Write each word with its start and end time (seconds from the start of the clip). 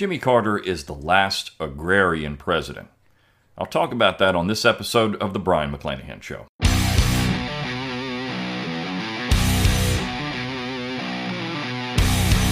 Jimmy 0.00 0.18
Carter 0.18 0.56
is 0.56 0.84
the 0.84 0.94
last 0.94 1.50
agrarian 1.60 2.38
president. 2.38 2.88
I'll 3.58 3.66
talk 3.66 3.92
about 3.92 4.18
that 4.18 4.34
on 4.34 4.46
this 4.46 4.64
episode 4.64 5.14
of 5.16 5.34
The 5.34 5.38
Brion 5.38 5.70
McClanahan 5.70 6.22
Show. 6.22 6.46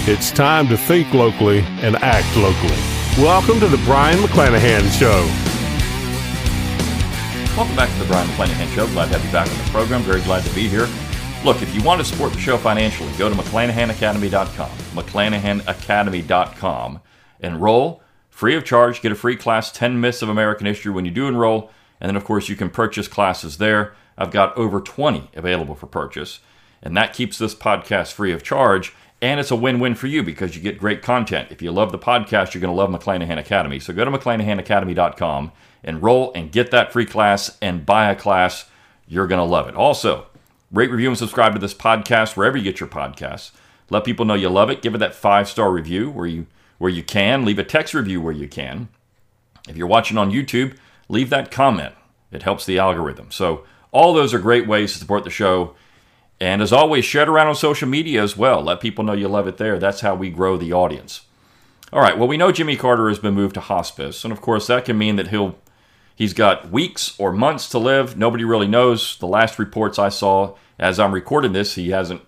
It's 0.06 0.30
time 0.30 0.69
to 0.69 0.76
think 0.76 1.14
locally 1.14 1.61
and 1.80 1.96
act 1.96 2.37
locally. 2.37 2.76
Welcome 3.16 3.60
to 3.60 3.67
The 3.67 3.83
Brion 3.87 4.19
McClanahan 4.19 4.90
Show. 4.99 5.24
Welcome 7.56 7.76
back 7.76 7.90
to 7.94 7.99
The 7.99 8.04
Brion 8.04 8.28
McClanahan 8.28 8.74
Show. 8.74 8.87
Glad 8.88 9.06
to 9.06 9.12
have 9.12 9.24
you 9.24 9.33
back 9.33 9.51
on 9.51 9.56
the 9.56 9.71
program. 9.71 10.03
Very 10.03 10.21
glad 10.21 10.44
to 10.44 10.54
be 10.54 10.69
here. 10.69 10.87
Look, 11.46 11.62
if 11.62 11.74
you 11.74 11.83
want 11.83 11.99
to 11.99 12.04
support 12.04 12.35
the 12.35 12.40
show 12.40 12.58
financially, 12.58 13.10
go 13.17 13.30
to 13.30 13.35
McClanahanacademy.com. 13.35 14.71
McClanahanacademy.com. 14.71 17.01
Enroll 17.41 18.02
free 18.30 18.55
of 18.55 18.65
charge. 18.65 19.01
Get 19.02 19.12
a 19.12 19.16
free 19.16 19.37
class, 19.37 19.73
10 19.73 20.01
Myths 20.01 20.23
of 20.23 20.29
American 20.29 20.66
History 20.66 20.92
when 20.92 21.05
you 21.05 21.10
do 21.10 21.27
enroll. 21.27 21.70
And 22.01 22.09
then, 22.09 22.16
of 22.16 22.24
course, 22.24 22.48
you 22.48 22.56
can 22.56 22.70
purchase 22.70 23.09
classes 23.09 23.59
there. 23.59 23.95
I've 24.16 24.30
got 24.30 24.56
over 24.56 24.80
20 24.80 25.30
available 25.34 25.74
for 25.74 25.87
purchase. 25.87 26.41
And 26.82 26.96
that 26.96 27.12
keeps 27.12 27.38
this 27.38 27.55
podcast 27.55 28.12
free 28.12 28.32
of 28.32 28.43
charge. 28.43 28.95
And 29.20 29.41
it's 29.41 29.51
a 29.51 29.56
win 29.56 29.80
win 29.80 29.96
for 29.96 30.06
you 30.06 30.23
because 30.23 30.55
you 30.55 30.62
get 30.62 30.79
great 30.79 31.02
content. 31.02 31.48
If 31.51 31.60
you 31.60 31.73
love 31.73 31.91
the 31.91 31.98
podcast, 31.98 32.55
you're 32.55 32.60
going 32.60 32.73
to 32.73 32.77
love 32.77 32.91
McClanahan 32.91 33.38
Academy. 33.38 33.80
So 33.80 33.93
go 33.93 34.05
to 34.05 34.10
McClanahanacademy.com, 34.12 35.51
enroll, 35.82 36.32
and 36.34 36.52
get 36.52 36.70
that 36.70 36.93
free 36.93 37.07
class 37.07 37.59
and 37.60 37.84
buy 37.84 38.10
a 38.10 38.15
class. 38.15 38.66
You're 39.09 39.27
going 39.27 39.41
to 39.41 39.45
love 39.45 39.68
it. 39.68 39.74
Also, 39.74 40.29
Rate, 40.70 40.91
review, 40.91 41.09
and 41.09 41.16
subscribe 41.16 41.55
to 41.55 41.59
this 41.59 41.73
podcast 41.73 42.37
wherever 42.37 42.59
you 42.59 42.62
get 42.62 42.79
your 42.79 42.91
podcasts. 42.91 43.52
Let 43.88 44.05
people 44.05 44.27
know 44.27 44.34
you 44.34 44.51
love 44.51 44.68
it. 44.68 44.82
Give 44.82 44.95
it 44.95 44.98
that 44.98 45.15
five 45.15 45.48
star 45.48 45.73
review 45.73 46.10
where 46.10 46.27
you 46.27 46.46
where 46.78 46.91
you 46.91 47.02
can. 47.02 47.45
Leave 47.45 47.59
a 47.59 47.64
text 47.64 47.95
review 47.95 48.20
where 48.20 48.32
you 48.32 48.48
can. 48.48 48.88
If 49.68 49.77
you're 49.77 49.87
watching 49.87 50.16
on 50.16 50.30
YouTube, 50.30 50.77
leave 51.09 51.30
that 51.30 51.51
comment. 51.51 51.95
It 52.32 52.43
helps 52.43 52.65
the 52.65 52.79
algorithm. 52.79 53.30
So 53.30 53.65
all 53.93 54.15
those 54.15 54.32
are 54.32 54.38
great 54.38 54.66
ways 54.66 54.93
to 54.93 54.99
support 54.99 55.24
the 55.24 55.30
show. 55.30 55.74
And 56.40 56.62
as 56.62 56.73
always, 56.73 57.04
share 57.04 57.23
it 57.23 57.29
around 57.29 57.49
on 57.49 57.54
social 57.54 57.88
media 57.88 58.23
as 58.23 58.37
well. 58.37 58.62
Let 58.62 58.80
people 58.80 59.04
know 59.04 59.12
you 59.12 59.29
love 59.29 59.49
it 59.49 59.56
there. 59.56 59.79
That's 59.79 60.01
how 60.01 60.15
we 60.15 60.30
grow 60.30 60.56
the 60.56 60.73
audience. 60.73 61.23
All 61.93 62.01
right. 62.01 62.16
Well, 62.16 62.29
we 62.29 62.37
know 62.37 62.52
Jimmy 62.52 62.76
Carter 62.76 63.09
has 63.09 63.18
been 63.18 63.34
moved 63.34 63.54
to 63.54 63.60
hospice, 63.60 64.25
and 64.25 64.33
of 64.33 64.41
course 64.41 64.67
that 64.67 64.84
can 64.84 64.99
mean 64.99 65.17
that 65.17 65.29
he'll 65.29 65.59
He's 66.19 66.34
got 66.34 66.73
weeks 66.73 67.15
or 67.21 67.33
months 67.33 67.69
to 67.69 67.79
live. 67.79 68.19
Nobody 68.19 68.43
really 68.43 68.67
knows. 68.67 69.17
The 69.19 69.29
last 69.29 69.56
reports 69.56 70.01
I 70.01 70.09
saw 70.09 70.56
as 70.77 70.99
I'm 70.99 71.12
recording 71.12 71.53
this, 71.53 71.77
he 71.77 71.91
hasn't 71.91 72.23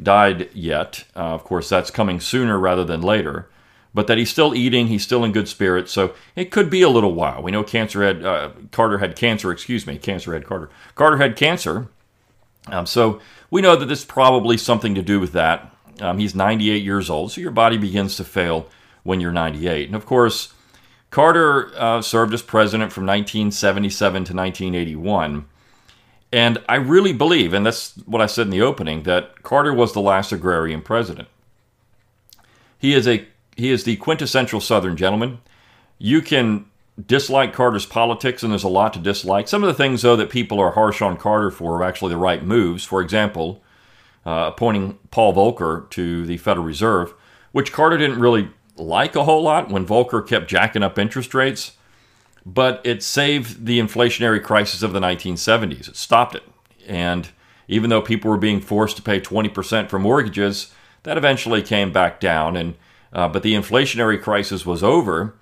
died 0.00 0.48
yet. 0.54 1.02
Uh, 1.16 1.34
of 1.34 1.42
course, 1.42 1.68
that's 1.68 1.90
coming 1.90 2.20
sooner 2.20 2.56
rather 2.56 2.84
than 2.84 3.00
later. 3.00 3.48
But 3.94 4.06
that 4.06 4.16
he's 4.16 4.30
still 4.30 4.54
eating, 4.54 4.86
he's 4.86 5.02
still 5.02 5.22
in 5.22 5.32
good 5.32 5.48
spirits. 5.48 5.92
So 5.92 6.14
it 6.34 6.50
could 6.50 6.70
be 6.70 6.80
a 6.80 6.88
little 6.88 7.14
while. 7.14 7.42
We 7.42 7.50
know 7.50 7.62
cancer 7.62 8.02
had 8.02 8.24
uh, 8.24 8.50
Carter 8.70 8.98
had 8.98 9.16
cancer. 9.16 9.52
Excuse 9.52 9.86
me, 9.86 9.98
cancer 9.98 10.32
had 10.32 10.46
Carter. 10.46 10.70
Carter 10.94 11.18
had 11.18 11.36
cancer. 11.36 11.88
Um, 12.68 12.86
so 12.86 13.20
we 13.50 13.60
know 13.60 13.76
that 13.76 13.86
this 13.86 14.04
probably 14.04 14.56
something 14.56 14.94
to 14.94 15.02
do 15.02 15.20
with 15.20 15.32
that. 15.32 15.74
Um, 16.00 16.18
he's 16.18 16.34
98 16.34 16.82
years 16.82 17.10
old, 17.10 17.32
so 17.32 17.40
your 17.40 17.50
body 17.50 17.76
begins 17.76 18.16
to 18.16 18.24
fail 18.24 18.66
when 19.02 19.20
you're 19.20 19.32
98. 19.32 19.88
And 19.88 19.96
of 19.96 20.06
course, 20.06 20.54
Carter 21.10 21.70
uh, 21.76 22.00
served 22.00 22.32
as 22.32 22.40
president 22.40 22.92
from 22.92 23.04
1977 23.04 24.12
to 24.12 24.34
1981. 24.34 25.44
And 26.32 26.58
I 26.66 26.76
really 26.76 27.12
believe, 27.12 27.52
and 27.52 27.66
that's 27.66 27.94
what 28.06 28.22
I 28.22 28.26
said 28.26 28.46
in 28.46 28.50
the 28.50 28.62
opening, 28.62 29.02
that 29.02 29.42
Carter 29.42 29.74
was 29.74 29.92
the 29.92 30.00
last 30.00 30.32
agrarian 30.32 30.80
president. 30.80 31.28
He 32.78 32.94
is 32.94 33.06
a 33.06 33.26
he 33.56 33.70
is 33.70 33.84
the 33.84 33.96
quintessential 33.96 34.60
Southern 34.60 34.96
gentleman. 34.96 35.38
You 35.98 36.20
can 36.22 36.66
dislike 37.06 37.52
Carter's 37.52 37.86
politics, 37.86 38.42
and 38.42 38.52
there's 38.52 38.64
a 38.64 38.68
lot 38.68 38.92
to 38.94 38.98
dislike. 38.98 39.48
Some 39.48 39.62
of 39.62 39.68
the 39.68 39.74
things, 39.74 40.02
though, 40.02 40.16
that 40.16 40.30
people 40.30 40.60
are 40.60 40.72
harsh 40.72 41.00
on 41.00 41.16
Carter 41.16 41.50
for 41.50 41.76
are 41.78 41.84
actually 41.84 42.10
the 42.10 42.18
right 42.18 42.44
moves. 42.44 42.84
For 42.84 43.00
example, 43.00 43.62
uh, 44.26 44.50
appointing 44.52 44.98
Paul 45.10 45.34
Volcker 45.34 45.88
to 45.90 46.26
the 46.26 46.36
Federal 46.36 46.66
Reserve, 46.66 47.14
which 47.52 47.72
Carter 47.72 47.98
didn't 47.98 48.20
really 48.20 48.50
like 48.76 49.16
a 49.16 49.24
whole 49.24 49.42
lot 49.42 49.70
when 49.70 49.86
Volcker 49.86 50.26
kept 50.26 50.48
jacking 50.48 50.82
up 50.82 50.98
interest 50.98 51.34
rates, 51.34 51.72
but 52.44 52.80
it 52.84 53.02
saved 53.02 53.66
the 53.66 53.78
inflationary 53.78 54.42
crisis 54.42 54.82
of 54.82 54.92
the 54.92 55.00
1970s. 55.00 55.88
It 55.88 55.96
stopped 55.96 56.34
it. 56.34 56.42
And 56.86 57.28
even 57.68 57.90
though 57.90 58.02
people 58.02 58.30
were 58.30 58.38
being 58.38 58.60
forced 58.60 58.96
to 58.96 59.02
pay 59.02 59.20
20% 59.20 59.88
for 59.88 59.98
mortgages, 59.98 60.72
that 61.04 61.16
eventually 61.16 61.62
came 61.62 61.92
back 61.92 62.20
down. 62.20 62.56
And 62.56 62.74
uh, 63.12 63.28
but 63.28 63.42
the 63.42 63.54
inflationary 63.54 64.20
crisis 64.20 64.64
was 64.64 64.82
over. 64.82 65.34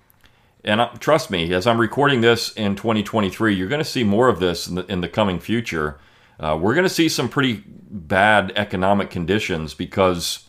And 0.65 0.81
uh, 0.81 0.89
trust 0.99 1.31
me, 1.31 1.53
as 1.53 1.67
I'm 1.67 1.81
recording 1.81 2.21
this 2.21 2.53
in 2.53 2.77
2023, 2.77 3.55
you're 3.55 3.69
going 3.69 3.81
to 3.81 3.85
see 3.85 4.05
more 4.05 4.29
of 4.29 4.41
this 4.41 4.67
in 4.67 4.75
the, 4.75 4.87
in 4.87 5.01
the 5.01 5.09
coming 5.09 5.41
future. 5.41 5.99
Uh, 6.39 6.59
we're 6.61 6.75
going 6.75 6.85
to 6.85 6.89
see 6.89 7.09
some 7.09 7.29
pretty 7.29 7.63
bad 7.67 8.53
economic 8.57 9.11
conditions 9.11 9.75
because 9.75 10.49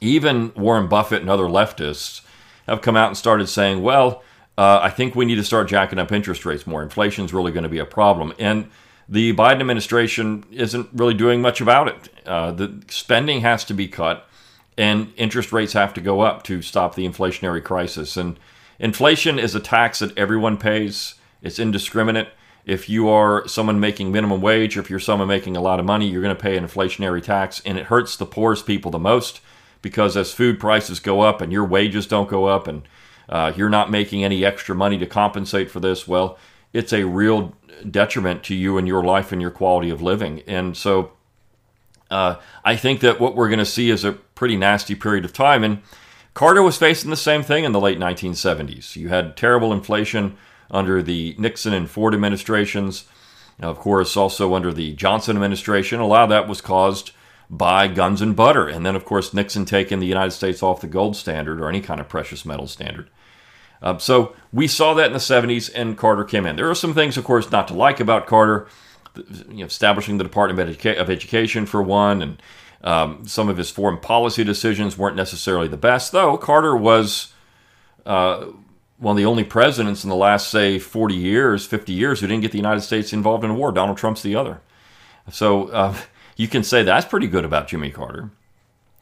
even 0.00 0.52
Warren 0.54 0.88
Buffett 0.88 1.20
and 1.20 1.30
other 1.30 1.44
leftists 1.44 2.22
have 2.66 2.82
come 2.82 2.96
out 2.96 3.08
and 3.08 3.16
started 3.16 3.48
saying, 3.48 3.82
well, 3.82 4.22
uh, 4.58 4.80
I 4.82 4.90
think 4.90 5.14
we 5.14 5.24
need 5.24 5.36
to 5.36 5.44
start 5.44 5.68
jacking 5.68 5.98
up 5.98 6.12
interest 6.12 6.44
rates 6.44 6.66
more. 6.66 6.82
Inflation 6.82 7.24
is 7.24 7.32
really 7.32 7.52
going 7.52 7.62
to 7.62 7.68
be 7.68 7.78
a 7.78 7.86
problem. 7.86 8.32
And 8.38 8.70
the 9.08 9.32
Biden 9.34 9.60
administration 9.60 10.44
isn't 10.50 10.88
really 10.92 11.14
doing 11.14 11.40
much 11.40 11.60
about 11.60 11.88
it. 11.88 12.08
Uh, 12.26 12.52
the 12.52 12.82
spending 12.88 13.40
has 13.40 13.64
to 13.64 13.74
be 13.74 13.88
cut, 13.88 14.28
and 14.76 15.12
interest 15.16 15.52
rates 15.52 15.72
have 15.74 15.94
to 15.94 16.00
go 16.00 16.20
up 16.20 16.42
to 16.44 16.62
stop 16.62 16.94
the 16.94 17.06
inflationary 17.06 17.62
crisis. 17.62 18.16
And 18.16 18.38
inflation 18.78 19.38
is 19.38 19.54
a 19.54 19.60
tax 19.60 19.98
that 19.98 20.16
everyone 20.16 20.56
pays, 20.56 21.14
it's 21.42 21.58
indiscriminate. 21.58 22.28
If 22.64 22.88
you 22.88 23.08
are 23.08 23.46
someone 23.48 23.80
making 23.80 24.12
minimum 24.12 24.40
wage, 24.40 24.76
or 24.76 24.80
if 24.80 24.88
you're 24.88 25.00
someone 25.00 25.26
making 25.26 25.56
a 25.56 25.60
lot 25.60 25.80
of 25.80 25.86
money, 25.86 26.08
you're 26.08 26.22
going 26.22 26.34
to 26.34 26.40
pay 26.40 26.56
an 26.56 26.64
inflationary 26.64 27.22
tax, 27.22 27.60
and 27.66 27.76
it 27.76 27.86
hurts 27.86 28.16
the 28.16 28.26
poorest 28.26 28.66
people 28.66 28.90
the 28.90 29.00
most 29.00 29.40
because 29.82 30.16
as 30.16 30.32
food 30.32 30.60
prices 30.60 31.00
go 31.00 31.20
up 31.20 31.40
and 31.40 31.52
your 31.52 31.64
wages 31.64 32.06
don't 32.06 32.30
go 32.30 32.46
up 32.46 32.68
and 32.68 32.82
uh, 33.28 33.52
you're 33.56 33.68
not 33.68 33.90
making 33.90 34.22
any 34.22 34.44
extra 34.44 34.74
money 34.74 34.96
to 34.98 35.06
compensate 35.06 35.70
for 35.70 35.80
this, 35.80 36.06
well, 36.06 36.38
it's 36.72 36.92
a 36.92 37.04
real 37.04 37.54
detriment 37.90 38.44
to 38.44 38.54
you 38.54 38.78
and 38.78 38.86
your 38.86 39.02
life 39.02 39.32
and 39.32 39.42
your 39.42 39.50
quality 39.50 39.90
of 39.90 40.00
living. 40.00 40.42
And 40.46 40.76
so 40.76 41.12
uh, 42.12 42.38
I 42.64 42.76
think 42.76 43.00
that 43.00 43.20
what 43.20 43.34
we're 43.34 43.48
going 43.48 43.58
to 43.58 43.64
see 43.64 43.90
is 43.90 44.04
a 44.04 44.12
pretty 44.12 44.56
nasty 44.56 44.94
period 44.94 45.24
of 45.24 45.32
time. 45.32 45.64
And 45.64 45.82
Carter 46.34 46.62
was 46.62 46.76
facing 46.76 47.10
the 47.10 47.16
same 47.16 47.42
thing 47.42 47.64
in 47.64 47.72
the 47.72 47.80
late 47.80 47.98
1970s. 47.98 48.96
You 48.96 49.08
had 49.08 49.36
terrible 49.36 49.72
inflation 49.72 50.36
under 50.70 51.02
the 51.02 51.34
Nixon 51.38 51.72
and 51.72 51.88
Ford 51.88 52.14
administrations. 52.14 53.04
Of 53.60 53.78
course, 53.78 54.16
also 54.16 54.54
under 54.54 54.72
the 54.72 54.92
Johnson 54.92 55.36
administration. 55.36 56.00
A 56.00 56.06
lot 56.06 56.24
of 56.24 56.30
that 56.30 56.48
was 56.48 56.60
caused 56.60 57.12
by 57.48 57.86
guns 57.86 58.20
and 58.20 58.34
butter. 58.34 58.66
And 58.68 58.84
then, 58.84 58.96
of 58.96 59.04
course, 59.04 59.34
Nixon 59.34 59.64
taking 59.64 59.98
the 59.98 60.06
United 60.06 60.32
States 60.32 60.62
off 60.62 60.80
the 60.80 60.86
gold 60.86 61.16
standard 61.16 61.60
or 61.60 61.68
any 61.68 61.80
kind 61.80 62.00
of 62.00 62.08
precious 62.08 62.44
metal 62.44 62.66
standard. 62.66 63.08
Um, 63.82 63.98
so 63.98 64.34
we 64.52 64.68
saw 64.68 64.94
that 64.94 65.08
in 65.08 65.12
the 65.12 65.18
70s, 65.18 65.70
and 65.74 65.98
Carter 65.98 66.24
came 66.24 66.46
in. 66.46 66.56
There 66.56 66.70
are 66.70 66.74
some 66.74 66.94
things, 66.94 67.16
of 67.16 67.24
course, 67.24 67.50
not 67.50 67.68
to 67.68 67.74
like 67.74 68.00
about 68.00 68.26
Carter. 68.26 68.68
You 69.16 69.58
know, 69.58 69.64
establishing 69.66 70.18
the 70.18 70.24
Department 70.24 70.58
of, 70.58 70.76
Educa- 70.76 71.00
of 71.00 71.10
Education, 71.10 71.66
for 71.66 71.82
one, 71.82 72.22
and 72.22 72.42
um, 72.82 73.26
some 73.26 73.48
of 73.48 73.56
his 73.56 73.70
foreign 73.70 73.98
policy 73.98 74.44
decisions 74.44 74.98
weren't 74.98 75.16
necessarily 75.16 75.68
the 75.68 75.76
best, 75.76 76.12
though 76.12 76.36
Carter 76.36 76.76
was 76.76 77.32
uh, 78.06 78.46
one 78.98 79.14
of 79.14 79.16
the 79.16 79.26
only 79.26 79.44
presidents 79.44 80.04
in 80.04 80.10
the 80.10 80.16
last, 80.16 80.48
say, 80.48 80.78
40 80.78 81.14
years, 81.14 81.66
50 81.66 81.92
years, 81.92 82.20
who 82.20 82.26
didn't 82.26 82.42
get 82.42 82.52
the 82.52 82.58
United 82.58 82.82
States 82.82 83.12
involved 83.12 83.44
in 83.44 83.50
a 83.50 83.54
war. 83.54 83.72
Donald 83.72 83.98
Trump's 83.98 84.22
the 84.22 84.36
other. 84.36 84.60
So 85.30 85.68
uh, 85.68 85.96
you 86.36 86.48
can 86.48 86.62
say 86.62 86.82
that's 86.82 87.06
pretty 87.06 87.26
good 87.26 87.44
about 87.44 87.68
Jimmy 87.68 87.90
Carter. 87.90 88.30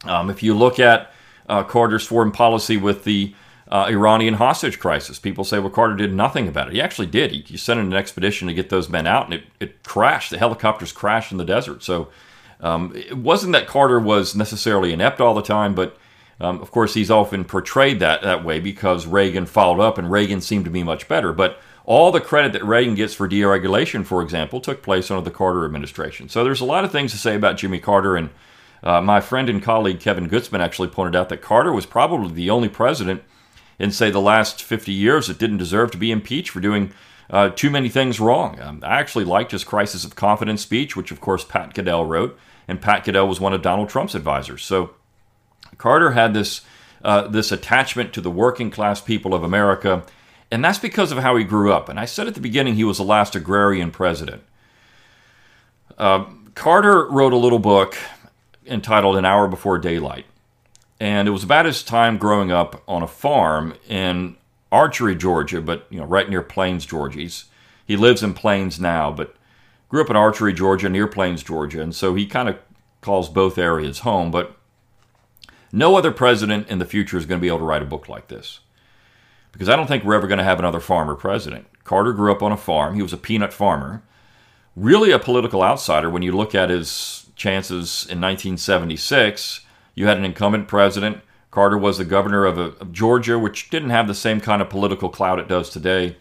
Um, 0.05 0.31
if 0.31 0.43
you 0.43 0.55
look 0.55 0.79
at 0.79 1.13
uh, 1.49 1.65
Carter's 1.65 2.07
foreign 2.07 2.33
policy 2.33 2.77
with 2.77 3.05
the 3.05 3.35
uh, 3.71 3.87
Iranian 3.89 4.35
hostage 4.35 4.81
crisis, 4.81 5.19
people 5.19 5.45
say, 5.45 5.61
well, 5.61 5.71
Carter 5.71 5.95
did 5.95 6.13
nothing 6.13 6.49
about 6.49 6.69
it. 6.69 6.75
He 6.75 6.81
actually 6.81 7.07
did. 7.07 7.31
He, 7.31 7.41
he 7.43 7.57
sent 7.57 7.79
in 7.79 7.87
an 7.87 7.93
expedition 7.93 8.49
to 8.49 8.55
get 8.55 8.69
those 8.69 8.89
men 8.89 9.07
out, 9.07 9.27
and 9.27 9.35
it, 9.35 9.45
it 9.61 9.83
crashed. 9.85 10.31
The 10.31 10.39
helicopters 10.39 10.91
crashed 10.91 11.31
in 11.31 11.39
the 11.39 11.45
desert. 11.45 11.85
So 11.85 12.09
um, 12.61 12.93
it 12.97 13.17
wasn't 13.17 13.53
that 13.53 13.69
Carter 13.69 14.01
was 14.01 14.35
necessarily 14.35 14.93
inept 14.93 15.21
all 15.21 15.35
the 15.35 15.43
time, 15.43 15.75
but 15.75 15.97
um, 16.41 16.61
of 16.61 16.71
course, 16.71 16.95
he's 16.95 17.11
often 17.11 17.45
portrayed 17.45 18.01
that 18.01 18.23
that 18.23 18.45
way 18.45 18.61
because 18.61 19.07
Reagan 19.07 19.47
followed 19.47 19.81
up, 19.81 19.99
and 19.99 20.11
Reagan 20.11 20.41
seemed 20.41 20.65
to 20.65 20.71
be 20.71 20.83
much 20.83 21.07
better. 21.07 21.33
But 21.33 21.61
all 21.85 22.11
the 22.11 22.21
credit 22.21 22.53
that 22.55 22.65
Reagan 22.65 22.95
gets 22.95 23.15
for 23.15 23.29
deregulation, 23.29 24.05
for 24.05 24.23
example, 24.23 24.61
took 24.61 24.83
place 24.83 25.11
under 25.11 25.23
the 25.23 25.31
Carter 25.31 25.65
administration. 25.65 26.29
So 26.29 26.43
there's 26.43 26.61
a 26.61 26.65
lot 26.65 26.85
of 26.85 26.93
things 26.93 27.13
to 27.13 27.19
say 27.19 27.37
about 27.37 27.57
Jimmy 27.59 27.79
Carter. 27.79 28.17
And 28.17 28.31
uh, 28.83 29.01
my 29.01 29.21
friend 29.21 29.51
and 29.51 29.63
colleague 29.63 30.01
Kevin 30.01 30.29
Gutzman 30.29 30.61
actually 30.61 30.89
pointed 30.89 31.15
out 31.15 31.29
that 31.29 31.43
Carter 31.43 31.73
was 31.73 31.87
probably 31.87 32.33
the 32.33 32.51
only 32.51 32.69
president 32.69 33.23
in, 33.81 33.91
say, 33.91 34.11
the 34.11 34.21
last 34.21 34.63
50 34.63 34.93
years 34.93 35.27
that 35.27 35.39
didn't 35.39 35.57
deserve 35.57 35.91
to 35.91 35.99
be 35.99 36.13
impeached 36.13 36.51
for 36.51 36.61
doing 36.61 36.93
uh, 37.31 37.49
too 37.49 37.71
many 37.71 37.89
things 37.89 38.21
wrong. 38.21 38.61
Um, 38.61 38.81
I 38.85 39.01
actually 39.01 39.25
liked 39.25 39.53
his 39.53 39.65
crisis 39.65 40.05
of 40.05 40.15
confidence 40.15 40.63
speech, 40.63 40.95
which, 40.95 41.11
of 41.11 41.21
course, 41.21 41.45
Pat 41.45 41.75
Caddell 41.75 42.05
wrote. 42.05 42.39
And 42.69 42.81
Pat 42.81 43.05
Caddell 43.05 43.27
was 43.27 43.41
one 43.41 43.53
of 43.53 43.63
Donald 43.63 43.89
Trump's 43.89 44.15
advisors. 44.15 44.63
So 44.63 44.91
Carter 45.79 46.13
had 46.13 46.35
this 46.35 46.61
uh, 47.03 47.27
this 47.29 47.51
attachment 47.51 48.13
to 48.13 48.21
the 48.21 48.31
working 48.31 48.71
class 48.71 49.01
people 49.01 49.33
of 49.33 49.43
America. 49.43 50.05
And 50.51 50.63
that's 50.63 50.79
because 50.79 51.13
of 51.13 51.19
how 51.19 51.35
he 51.37 51.45
grew 51.45 51.73
up. 51.73 51.89
And 51.89 51.99
I 51.99 52.05
said 52.05 52.27
at 52.27 52.35
the 52.35 52.41
beginning 52.41 52.75
he 52.75 52.85
was 52.85 52.99
the 52.99 53.05
last 53.05 53.35
agrarian 53.35 53.91
president. 53.91 54.43
Uh, 55.97 56.27
Carter 56.55 57.09
wrote 57.09 57.33
a 57.33 57.39
little 57.39 57.59
book 57.59 57.97
entitled 58.67 59.17
An 59.17 59.25
Hour 59.25 59.49
Before 59.49 59.79
Daylight. 59.79 60.27
And 61.01 61.27
it 61.27 61.31
was 61.31 61.43
about 61.43 61.65
his 61.65 61.83
time 61.83 62.19
growing 62.19 62.53
up 62.53 62.83
on 62.87 63.03
a 63.03 63.09
farm 63.09 63.75
in 63.89 64.37
Archery, 64.71 65.17
Georgia, 65.17 65.61
but 65.61 65.87
you 65.91 65.99
know, 65.99 66.05
right 66.05 66.29
near 66.29 66.43
Plains, 66.43 66.85
Georgia. 66.85 67.21
He's, 67.21 67.47
he 67.87 67.97
lives 67.97 68.23
in 68.23 68.35
Plains 68.35 68.79
now, 68.79 69.11
but 69.11 69.35
grew 69.89 70.03
up 70.03 70.11
in 70.11 70.17
Archery, 70.17 70.53
Georgia, 70.53 70.89
near 70.89 71.07
Plains, 71.07 71.43
Georgia, 71.43 71.81
and 71.81 71.95
so 71.95 72.15
he 72.15 72.27
kind 72.27 72.49
of 72.49 72.59
calls 73.01 73.29
both 73.29 73.57
areas 73.57 74.01
home. 74.01 74.31
But 74.31 74.57
no 75.73 75.97
other 75.97 76.13
president 76.13 76.69
in 76.69 76.79
the 76.79 76.85
future 76.85 77.17
is 77.17 77.27
going 77.27 77.41
to 77.41 77.43
be 77.43 77.49
able 77.49 77.61
to 77.61 77.65
write 77.65 77.83
a 77.83 77.87
book 77.87 78.09
like 78.09 78.29
this 78.29 78.61
because 79.53 79.69
I 79.69 79.77
don't 79.77 79.87
think 79.87 80.05
we're 80.05 80.15
ever 80.15 80.27
going 80.27 80.39
to 80.39 80.45
have 80.45 80.59
another 80.59 80.81
farmer 80.81 81.15
president. 81.15 81.67
Carter 81.85 82.13
grew 82.13 82.31
up 82.33 82.43
on 82.43 82.53
a 82.53 82.57
farm. 82.57 82.95
He 82.95 83.03
was 83.03 83.13
a 83.13 83.19
peanut 83.19 83.53
farmer, 83.53 84.03
really 84.77 85.11
a 85.11 85.19
political 85.19 85.63
outsider 85.63 86.11
when 86.11 86.23
you 86.23 86.33
look 86.33 86.55
at 86.55 86.71
his 86.71 87.27
chances 87.37 88.05
in 88.05 88.21
1976. 88.21 89.63
You 90.01 90.07
had 90.07 90.17
an 90.17 90.25
incumbent 90.25 90.67
president. 90.67 91.21
Carter 91.51 91.77
was 91.77 91.99
the 91.99 92.07
governor 92.07 92.47
of, 92.47 92.57
a, 92.57 92.73
of 92.81 92.91
Georgia, 92.91 93.39
which 93.39 93.69
didn't 93.69 93.91
have 93.91 94.09
the 94.09 94.15
same 94.15 94.41
kind 94.41 94.63
of 94.63 94.71
political 94.71 95.11
clout 95.11 95.39
it 95.39 95.47
does 95.47 95.69
today. 95.69 96.17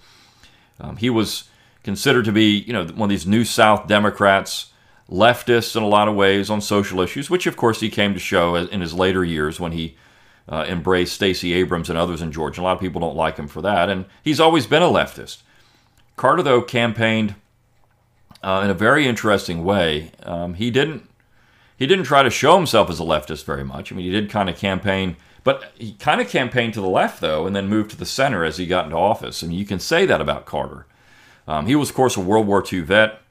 Um, 0.82 0.98
he 0.98 1.10
was 1.10 1.46
considered 1.82 2.26
to 2.26 2.34
be, 2.34 2.58
you 2.58 2.74
know, 2.74 2.84
one 2.88 3.08
of 3.08 3.10
these 3.10 3.26
New 3.26 3.46
South 3.46 3.88
Democrats, 3.88 4.74
leftists 5.10 5.78
in 5.78 5.84
a 5.84 5.88
lot 5.88 6.10
of 6.10 6.16
ways 6.16 6.50
on 6.50 6.60
social 6.60 7.00
issues, 7.00 7.30
which 7.30 7.48
of 7.48 7.56
course 7.56 7.80
he 7.80 7.90
came 7.90 8.14
to 8.14 8.20
show 8.20 8.56
in 8.56 8.82
his 8.82 8.94
later 8.94 9.24
years 9.24 9.62
when 9.62 9.72
he 9.72 9.96
uh, 10.50 10.66
embraced 10.68 11.14
Stacey 11.14 11.54
Abrams 11.54 11.90
and 11.90 11.98
others 11.98 12.22
in 12.22 12.34
Georgia. 12.34 12.60
A 12.60 12.64
lot 12.64 12.74
of 12.74 12.82
people 12.82 13.00
don't 13.00 13.16
like 13.16 13.38
him 13.38 13.48
for 13.48 13.62
that, 13.62 13.88
and 13.88 14.08
he's 14.22 14.42
always 14.42 14.68
been 14.68 14.84
a 14.84 14.88
leftist. 14.88 15.38
Carter, 16.18 16.44
though, 16.44 16.62
campaigned 16.62 17.36
uh, 18.44 18.60
in 18.66 18.70
a 18.70 18.74
very 18.74 19.08
interesting 19.08 19.64
way. 19.64 20.12
Um, 20.24 20.56
he 20.56 20.70
didn't 20.70 21.09
he 21.80 21.88
didn't 21.88 22.04
try 22.04 22.22
to 22.22 22.30
show 22.30 22.58
himself 22.58 22.90
as 22.90 23.00
a 23.00 23.04
leftist 23.04 23.46
very 23.46 23.64
much. 23.64 23.92
I 23.92 23.96
mean, 23.96 24.06
he 24.06 24.12
did 24.12 24.30
kind 24.30 24.50
of 24.50 24.58
campaign, 24.58 25.16
but 25.46 25.72
he 25.76 25.94
kind 25.94 26.20
of 26.20 26.28
campaigned 26.28 26.74
to 26.74 26.82
the 26.82 26.90
left 26.90 27.22
though, 27.22 27.48
and 27.48 27.56
then 27.56 27.70
moved 27.70 27.92
to 27.92 27.98
the 27.98 28.06
center 28.06 28.44
as 28.44 28.58
he 28.58 28.66
got 28.66 28.84
into 28.86 28.98
office. 28.98 29.42
I 29.42 29.48
mean, 29.48 29.58
you 29.58 29.66
can 29.66 29.80
say 29.80 30.06
that 30.06 30.20
about 30.20 30.46
Carter. 30.46 30.86
Um, 31.48 31.66
he 31.66 31.76
was, 31.76 31.90
of 31.90 31.96
course, 31.96 32.18
a 32.18 32.20
World 32.20 32.46
War 32.46 32.64
II 32.72 32.82
vet. 32.82 33.22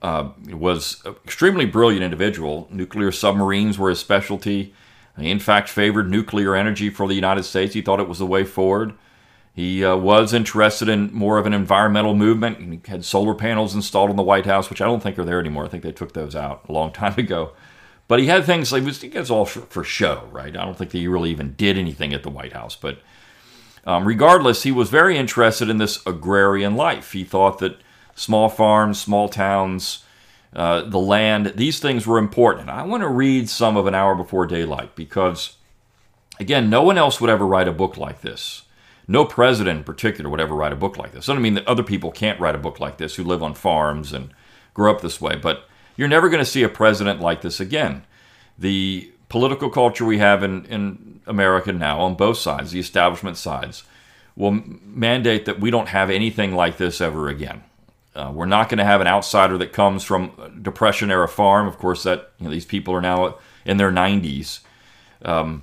Uh, 0.00 0.30
was 0.48 1.00
an 1.04 1.14
extremely 1.24 1.66
brilliant 1.66 2.02
individual. 2.02 2.66
Nuclear 2.70 3.12
submarines 3.12 3.78
were 3.78 3.90
his 3.90 4.00
specialty. 4.00 4.72
He, 5.18 5.30
in 5.30 5.38
fact, 5.38 5.68
favored 5.68 6.10
nuclear 6.10 6.54
energy 6.54 6.88
for 6.88 7.06
the 7.06 7.14
United 7.14 7.44
States. 7.44 7.74
He 7.74 7.82
thought 7.82 8.00
it 8.00 8.08
was 8.08 8.18
the 8.18 8.26
way 8.26 8.44
forward. 8.44 8.94
He 9.56 9.82
uh, 9.82 9.96
was 9.96 10.34
interested 10.34 10.86
in 10.86 11.10
more 11.14 11.38
of 11.38 11.46
an 11.46 11.54
environmental 11.54 12.14
movement. 12.14 12.58
He 12.60 12.90
had 12.90 13.06
solar 13.06 13.34
panels 13.34 13.74
installed 13.74 14.10
in 14.10 14.16
the 14.16 14.22
White 14.22 14.44
House, 14.44 14.68
which 14.68 14.82
I 14.82 14.84
don't 14.84 15.02
think 15.02 15.18
are 15.18 15.24
there 15.24 15.40
anymore. 15.40 15.64
I 15.64 15.68
think 15.68 15.82
they 15.82 15.92
took 15.92 16.12
those 16.12 16.36
out 16.36 16.66
a 16.68 16.72
long 16.72 16.92
time 16.92 17.18
ago. 17.18 17.52
But 18.06 18.20
he 18.20 18.26
had 18.26 18.44
things 18.44 18.70
like 18.70 18.82
it 18.84 19.14
was 19.14 19.30
all 19.30 19.46
for 19.46 19.82
show, 19.82 20.28
right? 20.30 20.54
I 20.54 20.62
don't 20.62 20.76
think 20.76 20.90
that 20.90 20.98
he 20.98 21.08
really 21.08 21.30
even 21.30 21.54
did 21.54 21.78
anything 21.78 22.12
at 22.12 22.22
the 22.22 22.28
White 22.28 22.52
House. 22.52 22.76
But 22.76 22.98
um, 23.86 24.06
regardless, 24.06 24.64
he 24.64 24.72
was 24.72 24.90
very 24.90 25.16
interested 25.16 25.70
in 25.70 25.78
this 25.78 26.06
agrarian 26.06 26.76
life. 26.76 27.12
He 27.12 27.24
thought 27.24 27.58
that 27.60 27.80
small 28.14 28.50
farms, 28.50 29.00
small 29.00 29.26
towns, 29.26 30.04
uh, 30.54 30.82
the 30.82 30.98
land, 30.98 31.54
these 31.56 31.80
things 31.80 32.06
were 32.06 32.18
important. 32.18 32.68
I 32.68 32.82
want 32.82 33.02
to 33.04 33.08
read 33.08 33.48
some 33.48 33.78
of 33.78 33.86
An 33.86 33.94
Hour 33.94 34.16
Before 34.16 34.46
Daylight 34.46 34.94
because, 34.94 35.56
again, 36.38 36.68
no 36.68 36.82
one 36.82 36.98
else 36.98 37.22
would 37.22 37.30
ever 37.30 37.46
write 37.46 37.68
a 37.68 37.72
book 37.72 37.96
like 37.96 38.20
this. 38.20 38.64
No 39.08 39.24
president 39.24 39.78
in 39.78 39.84
particular 39.84 40.28
would 40.28 40.40
ever 40.40 40.54
write 40.54 40.72
a 40.72 40.76
book 40.76 40.96
like 40.96 41.12
this. 41.12 41.28
I 41.28 41.32
don't 41.32 41.42
mean 41.42 41.54
that 41.54 41.68
other 41.68 41.82
people 41.82 42.10
can't 42.10 42.40
write 42.40 42.54
a 42.54 42.58
book 42.58 42.80
like 42.80 42.98
this 42.98 43.14
who 43.14 43.24
live 43.24 43.42
on 43.42 43.54
farms 43.54 44.12
and 44.12 44.30
grow 44.74 44.92
up 44.92 45.00
this 45.00 45.20
way, 45.20 45.36
but 45.36 45.68
you're 45.96 46.08
never 46.08 46.28
going 46.28 46.44
to 46.44 46.50
see 46.50 46.62
a 46.62 46.68
president 46.68 47.20
like 47.20 47.42
this 47.42 47.60
again. 47.60 48.04
The 48.58 49.12
political 49.28 49.70
culture 49.70 50.04
we 50.04 50.18
have 50.18 50.42
in, 50.42 50.64
in 50.66 51.20
America 51.26 51.72
now 51.72 52.00
on 52.00 52.14
both 52.14 52.38
sides, 52.38 52.72
the 52.72 52.80
establishment 52.80 53.36
sides, 53.36 53.84
will 54.34 54.50
mandate 54.50 55.46
that 55.46 55.60
we 55.60 55.70
don't 55.70 55.88
have 55.88 56.10
anything 56.10 56.54
like 56.54 56.76
this 56.76 57.00
ever 57.00 57.28
again. 57.28 57.62
Uh, 58.14 58.30
we're 58.34 58.46
not 58.46 58.68
going 58.68 58.78
to 58.78 58.84
have 58.84 59.00
an 59.00 59.06
outsider 59.06 59.58
that 59.58 59.72
comes 59.72 60.02
from 60.02 60.58
Depression 60.62 61.10
era 61.10 61.28
farm. 61.28 61.66
Of 61.66 61.78
course, 61.78 62.02
that 62.04 62.32
you 62.38 62.46
know, 62.46 62.50
these 62.50 62.64
people 62.64 62.94
are 62.94 63.00
now 63.00 63.36
in 63.64 63.76
their 63.76 63.90
90s. 63.90 64.60
Um, 65.22 65.62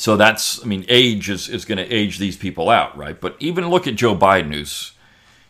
so 0.00 0.16
that's, 0.16 0.62
I 0.62 0.66
mean, 0.66 0.84
age 0.88 1.28
is, 1.28 1.48
is 1.48 1.64
going 1.64 1.78
to 1.78 1.94
age 1.94 2.18
these 2.18 2.36
people 2.36 2.70
out, 2.70 2.96
right? 2.96 3.20
But 3.20 3.36
even 3.38 3.68
look 3.68 3.86
at 3.86 3.94
Joe 3.94 4.16
Biden, 4.16 4.52
who's 4.54 4.92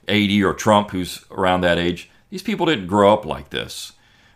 80, 0.09 0.43
or 0.43 0.55
Trump, 0.55 0.91
who's 0.91 1.25
around 1.31 1.63
that 1.63 1.79
age. 1.79 2.11
These 2.31 2.43
people 2.43 2.67
didn't 2.67 2.87
grow 2.87 3.13
up 3.13 3.25
like 3.25 3.51
this. 3.51 3.93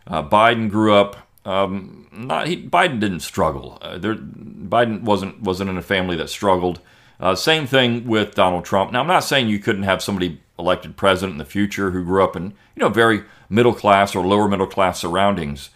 Uh, 0.06 0.22
Biden 0.22 0.68
grew 0.68 0.94
up 0.94 1.24
um, 1.44 2.08
not 2.10 2.46
he, 2.46 2.56
Biden 2.56 3.00
didn't 3.00 3.20
struggle. 3.20 3.78
Uh, 3.82 3.98
there, 3.98 4.14
Biden 4.14 5.02
wasn't 5.02 5.42
wasn't 5.42 5.70
in 5.70 5.76
a 5.76 5.82
family 5.82 6.16
that 6.16 6.30
struggled. 6.30 6.80
Uh, 7.20 7.34
same 7.34 7.66
thing 7.66 8.06
with 8.06 8.34
Donald 8.34 8.64
Trump. 8.64 8.92
Now, 8.92 9.00
I'm 9.00 9.06
not 9.06 9.24
saying 9.24 9.48
you 9.48 9.58
couldn't 9.58 9.84
have 9.84 10.02
somebody 10.02 10.40
elected 10.58 10.96
president 10.96 11.32
in 11.32 11.38
the 11.38 11.44
future 11.44 11.90
who 11.90 12.04
grew 12.04 12.24
up 12.24 12.34
in 12.34 12.44
you 12.74 12.80
know 12.80 12.88
very 12.88 13.24
middle 13.48 13.74
class 13.74 14.14
or 14.14 14.26
lower 14.26 14.48
middle 14.48 14.66
class 14.66 15.00
surroundings. 15.00 15.70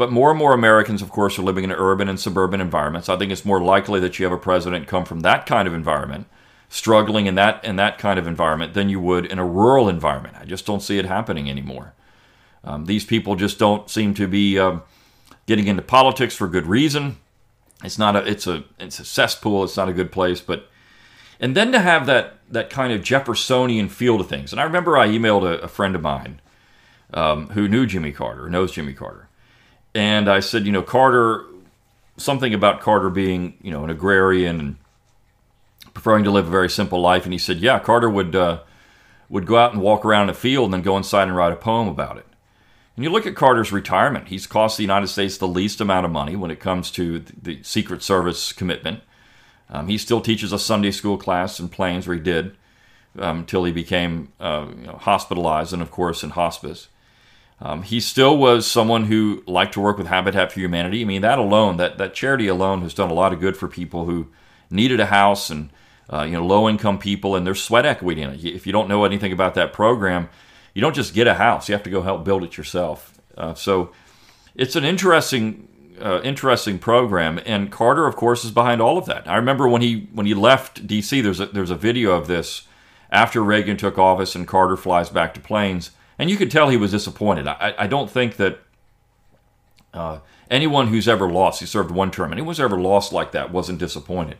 But 0.00 0.10
more 0.10 0.30
and 0.30 0.38
more 0.38 0.54
Americans, 0.54 1.02
of 1.02 1.10
course, 1.10 1.38
are 1.38 1.42
living 1.42 1.62
in 1.62 1.72
urban 1.72 2.08
and 2.08 2.18
suburban 2.18 2.62
environments. 2.62 3.10
I 3.10 3.18
think 3.18 3.30
it's 3.30 3.44
more 3.44 3.60
likely 3.60 4.00
that 4.00 4.18
you 4.18 4.24
have 4.24 4.32
a 4.32 4.38
president 4.38 4.88
come 4.88 5.04
from 5.04 5.20
that 5.20 5.44
kind 5.44 5.68
of 5.68 5.74
environment, 5.74 6.26
struggling 6.70 7.26
in 7.26 7.34
that 7.34 7.62
in 7.66 7.76
that 7.76 7.98
kind 7.98 8.18
of 8.18 8.26
environment, 8.26 8.72
than 8.72 8.88
you 8.88 8.98
would 8.98 9.26
in 9.26 9.38
a 9.38 9.44
rural 9.44 9.90
environment. 9.90 10.36
I 10.40 10.46
just 10.46 10.64
don't 10.64 10.80
see 10.80 10.98
it 10.98 11.04
happening 11.04 11.50
anymore. 11.50 11.92
Um, 12.64 12.86
these 12.86 13.04
people 13.04 13.36
just 13.36 13.58
don't 13.58 13.90
seem 13.90 14.14
to 14.14 14.26
be 14.26 14.58
um, 14.58 14.84
getting 15.44 15.66
into 15.66 15.82
politics 15.82 16.34
for 16.34 16.48
good 16.48 16.66
reason. 16.66 17.18
It's 17.84 17.98
not 17.98 18.16
a 18.16 18.26
it's 18.26 18.46
a 18.46 18.64
it's 18.78 19.00
a 19.00 19.04
cesspool. 19.04 19.64
It's 19.64 19.76
not 19.76 19.90
a 19.90 19.92
good 19.92 20.10
place. 20.10 20.40
But 20.40 20.66
and 21.38 21.54
then 21.54 21.72
to 21.72 21.78
have 21.78 22.06
that 22.06 22.38
that 22.48 22.70
kind 22.70 22.94
of 22.94 23.02
Jeffersonian 23.02 23.90
feel 23.90 24.16
to 24.16 24.24
things. 24.24 24.50
And 24.50 24.62
I 24.62 24.64
remember 24.64 24.96
I 24.96 25.08
emailed 25.08 25.42
a, 25.42 25.58
a 25.58 25.68
friend 25.68 25.94
of 25.94 26.00
mine 26.00 26.40
um, 27.12 27.50
who 27.50 27.68
knew 27.68 27.84
Jimmy 27.84 28.12
Carter, 28.12 28.48
knows 28.48 28.72
Jimmy 28.72 28.94
Carter, 28.94 29.28
and 29.94 30.28
I 30.28 30.40
said, 30.40 30.66
you 30.66 30.72
know, 30.72 30.82
Carter, 30.82 31.44
something 32.16 32.54
about 32.54 32.80
Carter 32.80 33.10
being 33.10 33.54
you 33.62 33.70
know 33.70 33.84
an 33.84 33.90
agrarian 33.90 34.60
and 34.60 34.76
preferring 35.94 36.24
to 36.24 36.30
live 36.30 36.46
a 36.46 36.50
very 36.50 36.70
simple 36.70 37.00
life. 37.00 37.24
And 37.24 37.32
he 37.32 37.38
said, 37.38 37.58
yeah, 37.58 37.78
Carter 37.78 38.08
would 38.08 38.34
uh, 38.36 38.60
would 39.28 39.46
go 39.46 39.56
out 39.56 39.72
and 39.72 39.82
walk 39.82 40.04
around 40.04 40.28
a 40.28 40.34
field 40.34 40.66
and 40.66 40.74
then 40.74 40.82
go 40.82 40.96
inside 40.96 41.24
and 41.24 41.36
write 41.36 41.52
a 41.52 41.56
poem 41.56 41.88
about 41.88 42.18
it. 42.18 42.26
And 42.96 43.04
you 43.04 43.10
look 43.10 43.26
at 43.26 43.36
Carter's 43.36 43.72
retirement, 43.72 44.28
he's 44.28 44.46
cost 44.46 44.76
the 44.76 44.82
United 44.82 45.06
States 45.06 45.38
the 45.38 45.48
least 45.48 45.80
amount 45.80 46.04
of 46.04 46.12
money 46.12 46.36
when 46.36 46.50
it 46.50 46.60
comes 46.60 46.90
to 46.92 47.20
the 47.20 47.62
Secret 47.62 48.02
Service 48.02 48.52
commitment. 48.52 49.00
Um, 49.70 49.86
he 49.86 49.96
still 49.96 50.20
teaches 50.20 50.52
a 50.52 50.58
Sunday 50.58 50.90
school 50.90 51.16
class 51.16 51.60
in 51.60 51.68
Plains, 51.68 52.06
where 52.06 52.16
he 52.16 52.22
did 52.22 52.56
um, 53.18 53.38
until 53.38 53.64
he 53.64 53.72
became 53.72 54.32
uh, 54.40 54.66
you 54.76 54.86
know, 54.86 54.98
hospitalized 55.00 55.72
and, 55.72 55.80
of 55.80 55.90
course, 55.90 56.24
in 56.24 56.30
hospice. 56.30 56.88
Um, 57.62 57.82
he 57.82 58.00
still 58.00 58.38
was 58.38 58.66
someone 58.66 59.04
who 59.04 59.42
liked 59.46 59.74
to 59.74 59.80
work 59.80 59.98
with 59.98 60.06
Habitat 60.06 60.50
for 60.50 60.60
Humanity. 60.60 61.02
I 61.02 61.04
mean, 61.04 61.22
that 61.22 61.38
alone, 61.38 61.76
that, 61.76 61.98
that 61.98 62.14
charity 62.14 62.46
alone, 62.46 62.80
has 62.82 62.94
done 62.94 63.10
a 63.10 63.14
lot 63.14 63.32
of 63.32 63.40
good 63.40 63.56
for 63.56 63.68
people 63.68 64.06
who 64.06 64.28
needed 64.70 65.00
a 65.00 65.06
house 65.06 65.50
and 65.50 65.70
uh, 66.12 66.22
you 66.22 66.32
know 66.32 66.44
low 66.44 66.68
income 66.68 66.98
people 66.98 67.36
and 67.36 67.46
there's 67.46 67.62
sweat 67.62 67.86
equity 67.86 68.22
in 68.22 68.30
it. 68.30 68.44
If 68.44 68.66
you 68.66 68.72
don't 68.72 68.88
know 68.88 69.04
anything 69.04 69.32
about 69.32 69.54
that 69.54 69.72
program, 69.72 70.28
you 70.74 70.80
don't 70.80 70.94
just 70.94 71.14
get 71.14 71.26
a 71.26 71.34
house; 71.34 71.68
you 71.68 71.74
have 71.74 71.82
to 71.84 71.90
go 71.90 72.02
help 72.02 72.24
build 72.24 72.42
it 72.44 72.56
yourself. 72.56 73.20
Uh, 73.36 73.54
so 73.54 73.92
it's 74.54 74.76
an 74.76 74.84
interesting, 74.84 75.68
uh, 76.00 76.20
interesting 76.22 76.78
program. 76.78 77.40
And 77.44 77.70
Carter, 77.70 78.06
of 78.06 78.16
course, 78.16 78.44
is 78.44 78.50
behind 78.50 78.80
all 78.80 78.98
of 78.98 79.06
that. 79.06 79.28
I 79.28 79.36
remember 79.36 79.68
when 79.68 79.82
he 79.82 80.08
when 80.12 80.26
he 80.26 80.34
left 80.34 80.86
D.C. 80.86 81.20
There's 81.20 81.40
a, 81.40 81.46
there's 81.46 81.70
a 81.70 81.76
video 81.76 82.12
of 82.12 82.26
this 82.26 82.66
after 83.10 83.42
Reagan 83.42 83.76
took 83.76 83.98
office 83.98 84.34
and 84.34 84.46
Carter 84.46 84.76
flies 84.76 85.10
back 85.10 85.34
to 85.34 85.40
Plains, 85.40 85.90
and 86.20 86.30
you 86.30 86.36
could 86.36 86.50
tell 86.50 86.68
he 86.68 86.76
was 86.76 86.90
disappointed. 86.90 87.48
I, 87.48 87.74
I 87.78 87.86
don't 87.86 88.10
think 88.10 88.36
that. 88.36 88.58
Uh, 89.92 90.20
anyone 90.48 90.86
who's 90.86 91.08
ever 91.08 91.28
lost, 91.28 91.58
he 91.58 91.66
served 91.66 91.90
one 91.90 92.12
term, 92.12 92.30
anyone 92.30 92.48
who's 92.50 92.60
ever 92.60 92.80
lost 92.80 93.12
like 93.12 93.32
that 93.32 93.50
wasn't 93.50 93.80
disappointed. 93.80 94.36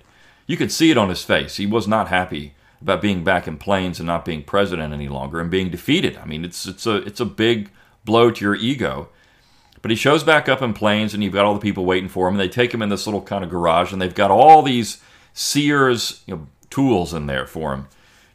You 0.46 0.56
could 0.56 0.70
see 0.70 0.92
it 0.92 0.98
on 0.98 1.08
his 1.08 1.24
face. 1.24 1.56
He 1.56 1.66
was 1.66 1.88
not 1.88 2.06
happy 2.06 2.54
about 2.82 3.02
being 3.02 3.24
back 3.24 3.46
in 3.46 3.56
Plains 3.56 3.98
and 3.98 4.06
not 4.06 4.24
being 4.24 4.42
president 4.42 4.92
any 4.92 5.08
longer 5.08 5.40
and 5.40 5.50
being 5.50 5.70
defeated. 5.70 6.16
I 6.18 6.24
mean, 6.24 6.44
it's 6.44 6.66
it's 6.66 6.86
a 6.86 6.96
it's 6.96 7.20
a 7.20 7.24
big 7.24 7.70
blow 8.04 8.30
to 8.30 8.44
your 8.44 8.54
ego. 8.54 9.08
But 9.82 9.90
he 9.90 9.96
shows 9.96 10.22
back 10.22 10.48
up 10.48 10.60
in 10.60 10.74
Plains, 10.74 11.14
and 11.14 11.24
you've 11.24 11.32
got 11.32 11.46
all 11.46 11.54
the 11.54 11.60
people 11.60 11.86
waiting 11.86 12.08
for 12.08 12.28
him. 12.28 12.34
And 12.34 12.40
they 12.40 12.48
take 12.48 12.74
him 12.74 12.82
in 12.82 12.90
this 12.90 13.06
little 13.06 13.22
kind 13.22 13.42
of 13.42 13.50
garage, 13.50 13.92
and 13.92 14.00
they've 14.00 14.14
got 14.14 14.30
all 14.30 14.62
these 14.62 15.00
Sears 15.32 16.22
you 16.26 16.36
know, 16.36 16.46
tools 16.68 17.14
in 17.14 17.26
there 17.26 17.46
for 17.46 17.72
him 17.72 17.88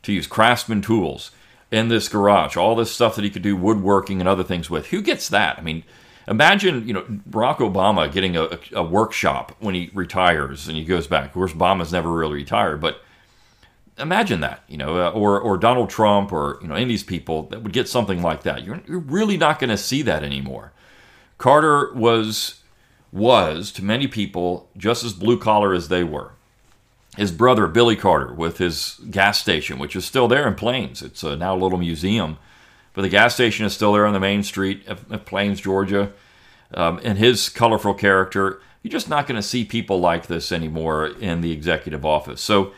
to 0.03 0.13
use, 0.13 0.27
craftsman 0.27 0.81
tools 0.81 1.31
in 1.71 1.87
this 1.87 2.07
garage. 2.07 2.57
All 2.57 2.75
this 2.75 2.91
stuff 2.91 3.15
that 3.15 3.23
he 3.23 3.29
could 3.29 3.41
do 3.41 3.55
woodworking 3.55 4.19
and 4.19 4.29
other 4.29 4.43
things 4.43 4.69
with. 4.69 4.87
Who 4.87 5.01
gets 5.01 5.29
that? 5.29 5.57
I 5.57 5.61
mean, 5.61 5.83
imagine, 6.27 6.87
you 6.87 6.93
know, 6.93 7.03
Barack 7.03 7.57
Obama 7.57 8.11
getting 8.11 8.37
a, 8.37 8.59
a 8.73 8.83
workshop 8.83 9.55
when 9.59 9.75
he 9.75 9.89
retires 9.93 10.67
and 10.67 10.77
he 10.77 10.83
goes 10.83 11.07
back. 11.07 11.27
Of 11.27 11.33
course, 11.33 11.53
Obama's 11.53 11.91
never 11.91 12.11
really 12.11 12.35
retired, 12.35 12.81
but 12.81 13.01
imagine 13.97 14.41
that, 14.41 14.63
you 14.67 14.77
know, 14.77 14.99
uh, 14.99 15.11
or 15.11 15.39
or 15.39 15.57
Donald 15.57 15.89
Trump 15.89 16.31
or 16.31 16.59
you 16.61 16.67
know 16.67 16.75
any 16.75 16.83
of 16.83 16.89
these 16.89 17.03
people 17.03 17.43
that 17.49 17.63
would 17.63 17.73
get 17.73 17.87
something 17.87 18.21
like 18.21 18.43
that. 18.43 18.63
You're 18.63 18.81
you're 18.87 18.99
really 18.99 19.37
not 19.37 19.59
going 19.59 19.69
to 19.69 19.77
see 19.77 20.01
that 20.03 20.23
anymore. 20.23 20.71
Carter 21.37 21.93
was 21.93 22.61
was 23.11 23.71
to 23.71 23.83
many 23.83 24.07
people 24.07 24.69
just 24.75 25.03
as 25.03 25.13
blue 25.13 25.39
collar 25.39 25.73
as 25.73 25.87
they 25.87 26.03
were. 26.03 26.33
His 27.17 27.31
brother 27.31 27.67
Billy 27.67 27.95
Carter 27.95 28.33
with 28.33 28.57
his 28.57 28.99
gas 29.09 29.39
station, 29.39 29.79
which 29.79 29.95
is 29.95 30.05
still 30.05 30.27
there 30.27 30.47
in 30.47 30.55
Plains. 30.55 31.01
It's 31.01 31.23
uh, 31.23 31.35
now 31.35 31.55
a 31.55 31.57
little 31.57 31.77
museum, 31.77 32.37
but 32.93 33.03
the 33.03 33.09
gas 33.09 33.33
station 33.33 33.65
is 33.65 33.73
still 33.73 33.93
there 33.93 34.05
on 34.05 34.13
the 34.13 34.19
main 34.19 34.43
street 34.43 34.85
of, 34.87 35.09
of 35.11 35.25
Plains, 35.25 35.61
Georgia. 35.61 36.11
Um, 36.73 36.99
and 37.03 37.17
his 37.17 37.47
colorful 37.49 37.93
character, 37.93 38.59
you're 38.81 38.91
just 38.91 39.09
not 39.09 39.27
going 39.27 39.37
to 39.37 39.47
see 39.47 39.63
people 39.63 39.99
like 39.99 40.27
this 40.27 40.51
anymore 40.51 41.07
in 41.07 41.41
the 41.41 41.51
executive 41.51 42.05
office. 42.05 42.41
So 42.41 42.73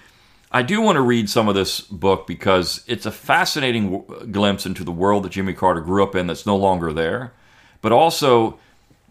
I 0.51 0.61
do 0.61 0.81
want 0.81 0.97
to 0.97 1.01
read 1.01 1.29
some 1.29 1.49
of 1.49 1.55
this 1.55 1.81
book 1.81 2.27
because 2.27 2.83
it's 2.87 3.05
a 3.05 3.11
fascinating 3.11 3.91
w- 3.91 4.27
glimpse 4.27 4.65
into 4.65 4.83
the 4.83 4.91
world 4.91 5.23
that 5.23 5.31
Jimmy 5.31 5.53
Carter 5.53 5.81
grew 5.81 6.03
up 6.03 6.15
in 6.15 6.27
that's 6.27 6.45
no 6.45 6.55
longer 6.55 6.93
there, 6.93 7.33
but 7.81 7.91
also 7.91 8.59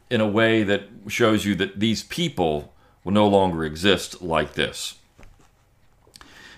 in 0.09 0.21
a 0.21 0.28
way 0.28 0.62
that 0.62 0.85
shows 1.09 1.45
you 1.45 1.54
that 1.56 1.80
these 1.80 2.02
people 2.04 2.73
will 3.04 3.12
no 3.12 3.26
longer 3.28 3.64
exist 3.64 4.23
like 4.23 4.54
this. 4.54 4.95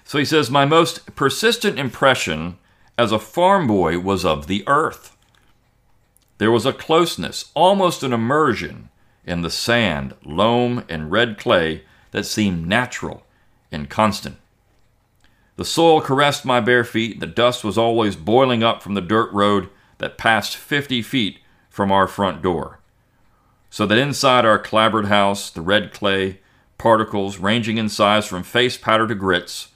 So 0.09 0.17
he 0.17 0.25
says, 0.25 0.51
My 0.51 0.65
most 0.65 1.15
persistent 1.17 1.79
impression 1.79 2.57
as 2.97 3.13
a 3.13 3.19
farm 3.19 3.67
boy 3.67 3.99
was 3.99 4.25
of 4.25 4.47
the 4.47 4.65
earth. 4.67 5.15
There 6.39 6.51
was 6.51 6.65
a 6.65 6.73
closeness, 6.73 7.51
almost 7.53 8.03
an 8.03 8.15
immersion, 8.15 8.89
in 9.27 9.43
the 9.43 9.51
sand, 9.51 10.15
loam, 10.25 10.83
and 10.89 11.13
red 11.13 11.37
clay 11.37 11.83
that 12.13 12.25
seemed 12.25 12.67
natural 12.67 13.27
and 13.71 13.91
constant. 13.91 14.39
The 15.57 15.67
soil 15.67 16.01
caressed 16.01 16.47
my 16.47 16.61
bare 16.61 16.85
feet. 16.85 17.21
The 17.21 17.27
dust 17.27 17.63
was 17.63 17.77
always 17.77 18.17
boiling 18.17 18.63
up 18.63 18.83
from 18.83 18.95
the 18.95 19.03
dirt 19.03 19.31
road 19.35 19.69
that 19.99 20.17
passed 20.17 20.57
50 20.57 21.03
feet 21.03 21.41
from 21.69 21.93
our 21.93 22.09
front 22.09 22.41
door. 22.41 22.81
So 23.69 23.85
that 23.85 23.99
inside 23.99 24.47
our 24.47 24.59
clapboard 24.59 25.09
house, 25.09 25.51
the 25.51 25.61
red 25.61 25.93
clay 25.93 26.41
particles, 26.79 27.37
ranging 27.37 27.77
in 27.77 27.91
size 27.91 28.27
from 28.27 28.43
face 28.43 28.79
powder 28.79 29.07
to 29.07 29.15
grits, 29.15 29.69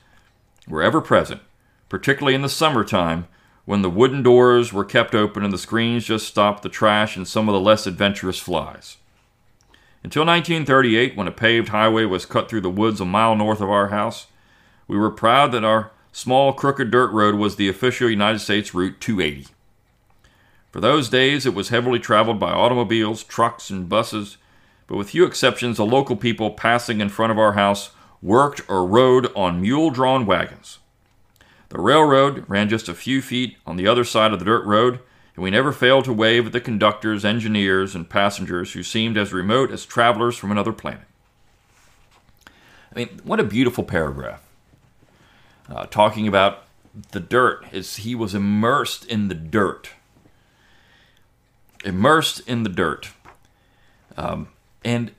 were 0.68 0.82
ever 0.82 1.00
present, 1.00 1.40
particularly 1.88 2.34
in 2.34 2.42
the 2.42 2.48
summertime 2.48 3.26
when 3.64 3.82
the 3.82 3.90
wooden 3.90 4.22
doors 4.22 4.72
were 4.72 4.84
kept 4.84 5.14
open 5.14 5.44
and 5.44 5.52
the 5.52 5.58
screens 5.58 6.04
just 6.04 6.26
stopped 6.26 6.62
the 6.62 6.68
trash 6.68 7.16
and 7.16 7.26
some 7.26 7.48
of 7.48 7.52
the 7.52 7.60
less 7.60 7.86
adventurous 7.86 8.38
flies. 8.38 8.96
Until 10.04 10.26
1938, 10.26 11.16
when 11.16 11.28
a 11.28 11.32
paved 11.32 11.68
highway 11.68 12.04
was 12.04 12.26
cut 12.26 12.48
through 12.48 12.62
the 12.62 12.70
woods 12.70 13.00
a 13.00 13.04
mile 13.04 13.36
north 13.36 13.60
of 13.60 13.70
our 13.70 13.88
house, 13.88 14.26
we 14.88 14.96
were 14.96 15.10
proud 15.10 15.52
that 15.52 15.64
our 15.64 15.92
small 16.10 16.52
crooked 16.52 16.90
dirt 16.90 17.12
road 17.12 17.36
was 17.36 17.54
the 17.54 17.68
official 17.68 18.10
United 18.10 18.40
States 18.40 18.74
Route 18.74 19.00
280. 19.00 19.46
For 20.72 20.80
those 20.80 21.08
days, 21.08 21.46
it 21.46 21.54
was 21.54 21.68
heavily 21.68 22.00
traveled 22.00 22.40
by 22.40 22.50
automobiles, 22.50 23.22
trucks, 23.22 23.70
and 23.70 23.88
buses, 23.88 24.38
but 24.88 24.96
with 24.96 25.10
few 25.10 25.24
exceptions, 25.24 25.76
the 25.76 25.86
local 25.86 26.16
people 26.16 26.50
passing 26.50 27.00
in 27.00 27.08
front 27.08 27.30
of 27.30 27.38
our 27.38 27.52
house 27.52 27.90
worked 28.22 28.62
or 28.68 28.86
rode 28.86 29.34
on 29.34 29.60
mule 29.60 29.90
drawn 29.90 30.24
wagons. 30.24 30.78
The 31.68 31.80
railroad 31.80 32.44
ran 32.48 32.68
just 32.68 32.88
a 32.88 32.94
few 32.94 33.20
feet 33.20 33.56
on 33.66 33.76
the 33.76 33.86
other 33.86 34.04
side 34.04 34.32
of 34.32 34.38
the 34.38 34.44
dirt 34.44 34.64
road, 34.64 35.00
and 35.34 35.42
we 35.42 35.50
never 35.50 35.72
failed 35.72 36.04
to 36.04 36.12
wave 36.12 36.46
at 36.46 36.52
the 36.52 36.60
conductors, 36.60 37.24
engineers, 37.24 37.94
and 37.94 38.08
passengers 38.08 38.74
who 38.74 38.82
seemed 38.82 39.16
as 39.16 39.32
remote 39.32 39.70
as 39.70 39.84
travelers 39.84 40.36
from 40.36 40.52
another 40.52 40.72
planet. 40.72 41.06
I 42.94 42.98
mean, 42.98 43.20
what 43.24 43.40
a 43.40 43.44
beautiful 43.44 43.84
paragraph 43.84 44.42
uh, 45.70 45.86
talking 45.86 46.28
about 46.28 46.64
the 47.12 47.20
dirt. 47.20 47.64
Is 47.72 47.96
he 47.96 48.14
was 48.14 48.34
immersed 48.34 49.06
in 49.06 49.28
the 49.28 49.34
dirt, 49.34 49.90
immersed 51.84 52.46
in 52.46 52.64
the 52.64 52.68
dirt, 52.68 53.12
um, 54.18 54.48
and 54.84 55.12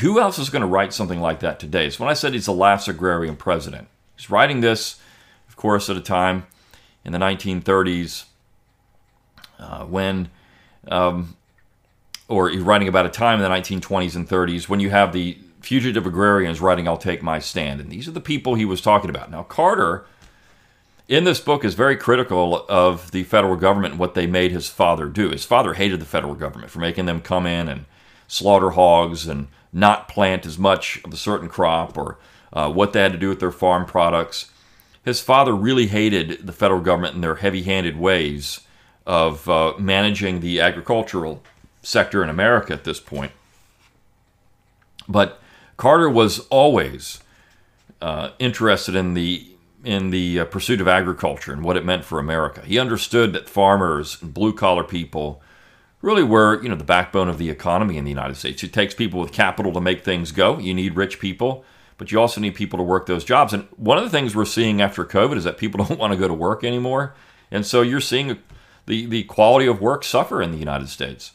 who 0.00 0.20
else 0.20 0.38
is 0.38 0.50
going 0.50 0.62
to 0.62 0.66
write 0.68 0.92
something 0.92 1.20
like 1.20 1.40
that 1.40 1.60
today? 1.60 1.90
So 1.90 2.04
when 2.04 2.10
I 2.10 2.14
said 2.14 2.32
he's 2.32 2.46
the 2.46 2.52
last 2.52 2.88
agrarian 2.88 3.36
president, 3.36 3.88
he's 4.16 4.30
writing 4.30 4.60
this, 4.60 5.00
of 5.48 5.56
course, 5.56 5.90
at 5.90 5.96
a 5.96 6.00
time 6.00 6.46
in 7.04 7.12
the 7.12 7.18
1930s 7.18 8.24
uh, 9.58 9.84
when. 9.84 10.30
Um, 10.88 11.36
or 12.28 12.48
he's 12.48 12.62
writing 12.62 12.88
about 12.88 13.06
a 13.06 13.10
time 13.10 13.40
in 13.40 13.42
the 13.42 13.54
1920s 13.54 14.16
and 14.16 14.28
30s 14.28 14.68
when 14.68 14.80
you 14.80 14.90
have 14.90 15.12
the 15.12 15.38
fugitive 15.60 16.06
agrarians 16.06 16.60
writing 16.60 16.86
I'll 16.86 16.96
Take 16.96 17.22
My 17.22 17.38
Stand. 17.38 17.80
And 17.80 17.90
these 17.90 18.08
are 18.08 18.12
the 18.12 18.20
people 18.20 18.54
he 18.54 18.64
was 18.64 18.80
talking 18.80 19.10
about. 19.10 19.30
Now, 19.30 19.42
Carter, 19.42 20.04
in 21.08 21.24
this 21.24 21.40
book, 21.40 21.64
is 21.64 21.74
very 21.74 21.96
critical 21.96 22.64
of 22.68 23.10
the 23.10 23.24
federal 23.24 23.56
government 23.56 23.92
and 23.92 24.00
what 24.00 24.14
they 24.14 24.26
made 24.26 24.52
his 24.52 24.68
father 24.68 25.06
do. 25.06 25.30
His 25.30 25.44
father 25.44 25.74
hated 25.74 26.00
the 26.00 26.06
federal 26.06 26.34
government 26.34 26.70
for 26.70 26.80
making 26.80 27.06
them 27.06 27.20
come 27.20 27.46
in 27.46 27.68
and 27.68 27.84
slaughter 28.26 28.70
hogs 28.70 29.26
and 29.26 29.48
not 29.72 30.08
plant 30.08 30.46
as 30.46 30.58
much 30.58 31.00
of 31.04 31.12
a 31.12 31.16
certain 31.16 31.48
crop 31.48 31.98
or 31.98 32.18
uh, 32.52 32.70
what 32.70 32.92
they 32.92 33.00
had 33.00 33.12
to 33.12 33.18
do 33.18 33.28
with 33.28 33.40
their 33.40 33.50
farm 33.50 33.84
products. 33.84 34.50
His 35.04 35.20
father 35.20 35.54
really 35.54 35.88
hated 35.88 36.46
the 36.46 36.52
federal 36.52 36.80
government 36.80 37.14
and 37.14 37.22
their 37.22 37.34
heavy 37.36 37.62
handed 37.62 37.98
ways 37.98 38.60
of 39.06 39.48
uh, 39.48 39.74
managing 39.78 40.40
the 40.40 40.60
agricultural 40.60 41.42
sector 41.82 42.22
in 42.22 42.30
America 42.30 42.72
at 42.72 42.84
this 42.84 43.00
point. 43.00 43.32
But 45.06 45.40
Carter 45.76 46.08
was 46.08 46.40
always 46.48 47.20
uh, 48.00 48.30
interested 48.38 48.94
in 48.94 49.14
the 49.14 49.50
in 49.84 50.08
the 50.08 50.40
uh, 50.40 50.44
pursuit 50.46 50.80
of 50.80 50.88
agriculture 50.88 51.52
and 51.52 51.62
what 51.62 51.76
it 51.76 51.84
meant 51.84 52.06
for 52.06 52.18
America. 52.18 52.62
He 52.62 52.78
understood 52.78 53.34
that 53.34 53.50
farmers 53.50 54.16
and 54.22 54.32
blue 54.32 54.54
collar 54.54 54.82
people 54.82 55.42
really 56.04 56.22
were, 56.22 56.62
you 56.62 56.68
know, 56.68 56.74
the 56.76 56.84
backbone 56.84 57.28
of 57.28 57.38
the 57.38 57.48
economy 57.48 57.96
in 57.96 58.04
the 58.04 58.10
United 58.10 58.36
States. 58.36 58.62
It 58.62 58.72
takes 58.72 58.94
people 58.94 59.18
with 59.20 59.32
capital 59.32 59.72
to 59.72 59.80
make 59.80 60.04
things 60.04 60.32
go. 60.32 60.58
You 60.58 60.74
need 60.74 60.96
rich 60.96 61.18
people, 61.18 61.64
but 61.96 62.12
you 62.12 62.20
also 62.20 62.40
need 62.40 62.54
people 62.54 62.78
to 62.78 62.82
work 62.82 63.06
those 63.06 63.24
jobs. 63.24 63.54
And 63.54 63.66
one 63.76 63.96
of 63.96 64.04
the 64.04 64.10
things 64.10 64.36
we're 64.36 64.44
seeing 64.44 64.82
after 64.82 65.04
COVID 65.04 65.36
is 65.36 65.44
that 65.44 65.56
people 65.56 65.82
don't 65.84 65.98
want 65.98 66.12
to 66.12 66.18
go 66.18 66.28
to 66.28 66.34
work 66.34 66.62
anymore, 66.62 67.14
and 67.50 67.64
so 67.64 67.82
you're 67.82 68.00
seeing 68.00 68.38
the 68.86 69.06
the 69.06 69.22
quality 69.24 69.66
of 69.66 69.80
work 69.80 70.04
suffer 70.04 70.42
in 70.42 70.52
the 70.52 70.58
United 70.58 70.90
States. 70.90 71.32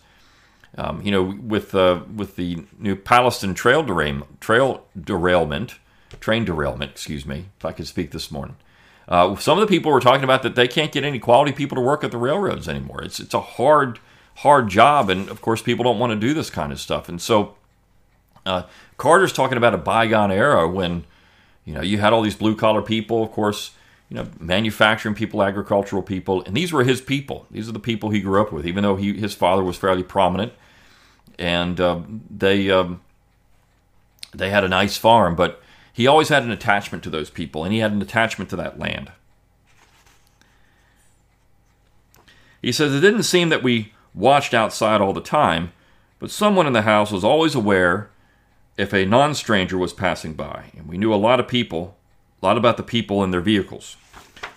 Um, 0.77 1.01
you 1.01 1.09
know, 1.09 1.23
with 1.23 1.73
uh, 1.73 2.01
with 2.15 2.35
the 2.35 2.63
new 2.77 2.95
Palestine 2.95 3.55
trail 3.55 3.81
derailment, 3.81 4.39
trail 4.39 4.85
derailment, 4.99 5.79
train 6.19 6.45
derailment, 6.45 6.91
excuse 6.91 7.25
me, 7.25 7.45
if 7.57 7.65
I 7.65 7.71
could 7.71 7.87
speak 7.87 8.11
this 8.11 8.29
morning. 8.29 8.55
Uh, 9.07 9.35
some 9.37 9.57
of 9.57 9.67
the 9.67 9.75
people 9.75 9.91
were 9.91 9.99
talking 9.99 10.23
about 10.23 10.43
that 10.43 10.53
they 10.53 10.67
can't 10.67 10.91
get 10.91 11.03
any 11.03 11.17
quality 11.17 11.51
people 11.51 11.75
to 11.75 11.81
work 11.81 12.03
at 12.03 12.11
the 12.11 12.17
railroads 12.17 12.69
anymore. 12.69 13.01
It's 13.01 13.19
it's 13.19 13.33
a 13.33 13.41
hard 13.41 13.99
hard 14.39 14.69
job, 14.69 15.09
and 15.09 15.29
of 15.29 15.41
course, 15.41 15.61
people 15.61 15.83
don't 15.83 15.99
want 15.99 16.11
to 16.11 16.15
do 16.15 16.33
this 16.33 16.49
kind 16.49 16.71
of 16.71 16.79
stuff. 16.79 17.09
And 17.09 17.21
so, 17.21 17.55
uh, 18.45 18.63
Carter's 18.97 19.33
talking 19.33 19.57
about 19.57 19.73
a 19.73 19.77
bygone 19.77 20.31
era 20.31 20.67
when 20.67 21.05
you 21.65 21.73
know 21.73 21.81
you 21.81 21.97
had 21.97 22.13
all 22.13 22.21
these 22.21 22.35
blue 22.35 22.55
collar 22.55 22.81
people, 22.81 23.21
of 23.21 23.31
course, 23.31 23.71
you 24.07 24.15
know, 24.15 24.27
manufacturing 24.39 25.13
people, 25.13 25.43
agricultural 25.43 26.01
people, 26.01 26.41
and 26.43 26.55
these 26.55 26.71
were 26.71 26.83
his 26.83 27.01
people. 27.01 27.47
These 27.51 27.67
are 27.67 27.73
the 27.73 27.79
people 27.79 28.11
he 28.11 28.21
grew 28.21 28.41
up 28.41 28.51
with, 28.51 28.65
even 28.65 28.83
though 28.83 28.95
he, 28.95 29.13
his 29.13 29.35
father 29.35 29.63
was 29.63 29.77
fairly 29.77 30.03
prominent, 30.03 30.53
and 31.37 31.79
uh, 31.79 32.01
they 32.29 32.71
um, 32.71 33.01
they 34.33 34.49
had 34.49 34.63
a 34.63 34.69
nice 34.69 34.95
farm, 34.95 35.35
but 35.35 35.61
he 35.91 36.07
always 36.07 36.29
had 36.29 36.43
an 36.43 36.51
attachment 36.51 37.03
to 37.03 37.09
those 37.09 37.29
people, 37.29 37.65
and 37.65 37.73
he 37.73 37.79
had 37.79 37.91
an 37.91 38.01
attachment 38.01 38.49
to 38.51 38.55
that 38.55 38.79
land. 38.79 39.11
He 42.61 42.71
says 42.71 42.93
it 42.93 43.01
didn't 43.01 43.23
seem 43.23 43.49
that 43.49 43.63
we 43.63 43.93
watched 44.13 44.53
outside 44.53 45.01
all 45.01 45.13
the 45.13 45.21
time, 45.21 45.71
but 46.19 46.31
someone 46.31 46.67
in 46.67 46.73
the 46.73 46.81
house 46.83 47.11
was 47.11 47.23
always 47.23 47.55
aware 47.55 48.09
if 48.77 48.93
a 48.93 49.05
non 49.05 49.35
stranger 49.35 49.77
was 49.77 49.93
passing 49.93 50.33
by, 50.33 50.71
and 50.75 50.87
we 50.87 50.97
knew 50.97 51.13
a 51.13 51.15
lot 51.15 51.39
of 51.39 51.47
people 51.47 51.97
a 52.41 52.45
lot 52.45 52.57
about 52.57 52.77
the 52.77 52.83
people 52.83 53.21
and 53.23 53.33
their 53.33 53.41
vehicles. 53.41 53.97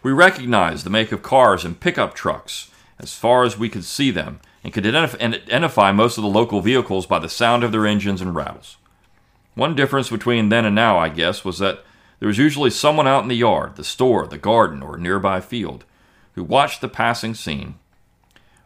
We 0.02 0.12
recognized 0.12 0.84
the 0.84 0.90
make 0.90 1.12
of 1.12 1.22
cars 1.22 1.64
and 1.64 1.78
pickup 1.78 2.14
trucks 2.14 2.70
as 2.98 3.14
far 3.14 3.44
as 3.44 3.58
we 3.58 3.68
could 3.68 3.84
see 3.84 4.10
them 4.10 4.40
and 4.62 4.72
could 4.72 4.86
identify 4.86 5.90
most 5.90 6.16
of 6.16 6.22
the 6.22 6.30
local 6.30 6.60
vehicles 6.60 7.06
by 7.06 7.18
the 7.18 7.28
sound 7.28 7.64
of 7.64 7.72
their 7.72 7.86
engines 7.86 8.20
and 8.20 8.34
rattles. 8.34 8.76
One 9.54 9.74
difference 9.74 10.08
between 10.08 10.48
then 10.48 10.64
and 10.64 10.74
now, 10.74 10.98
I 10.98 11.08
guess, 11.08 11.44
was 11.44 11.58
that 11.58 11.84
there 12.20 12.28
was 12.28 12.38
usually 12.38 12.70
someone 12.70 13.08
out 13.08 13.24
in 13.24 13.28
the 13.28 13.34
yard, 13.34 13.74
the 13.74 13.84
store, 13.84 14.26
the 14.28 14.38
garden, 14.38 14.82
or 14.82 14.96
nearby 14.96 15.40
field 15.40 15.84
who 16.34 16.44
watched 16.44 16.80
the 16.80 16.88
passing 16.88 17.34
scene. 17.34 17.74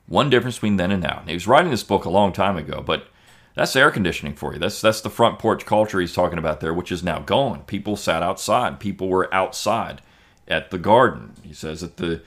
One 0.08 0.30
difference 0.30 0.56
between 0.56 0.76
then 0.76 0.92
and 0.92 1.02
now. 1.02 1.22
He 1.26 1.34
was 1.34 1.46
writing 1.48 1.70
this 1.70 1.82
book 1.82 2.04
a 2.04 2.10
long 2.10 2.32
time 2.32 2.56
ago, 2.56 2.82
but 2.84 3.08
that's 3.54 3.74
air 3.74 3.90
conditioning 3.90 4.34
for 4.34 4.52
you. 4.52 4.58
That's 4.58 4.80
that's 4.80 5.00
the 5.00 5.10
front 5.10 5.38
porch 5.38 5.64
culture 5.66 5.98
he's 6.00 6.14
talking 6.14 6.38
about 6.38 6.60
there, 6.60 6.74
which 6.74 6.92
is 6.92 7.02
now 7.02 7.20
gone. 7.20 7.62
People 7.64 7.96
sat 7.96 8.22
outside. 8.22 8.78
People 8.78 9.08
were 9.08 9.32
outside 9.34 10.02
at 10.46 10.70
the 10.70 10.78
garden. 10.78 11.32
He 11.42 11.52
says 11.52 11.82
at 11.82 11.96
the 11.96 12.22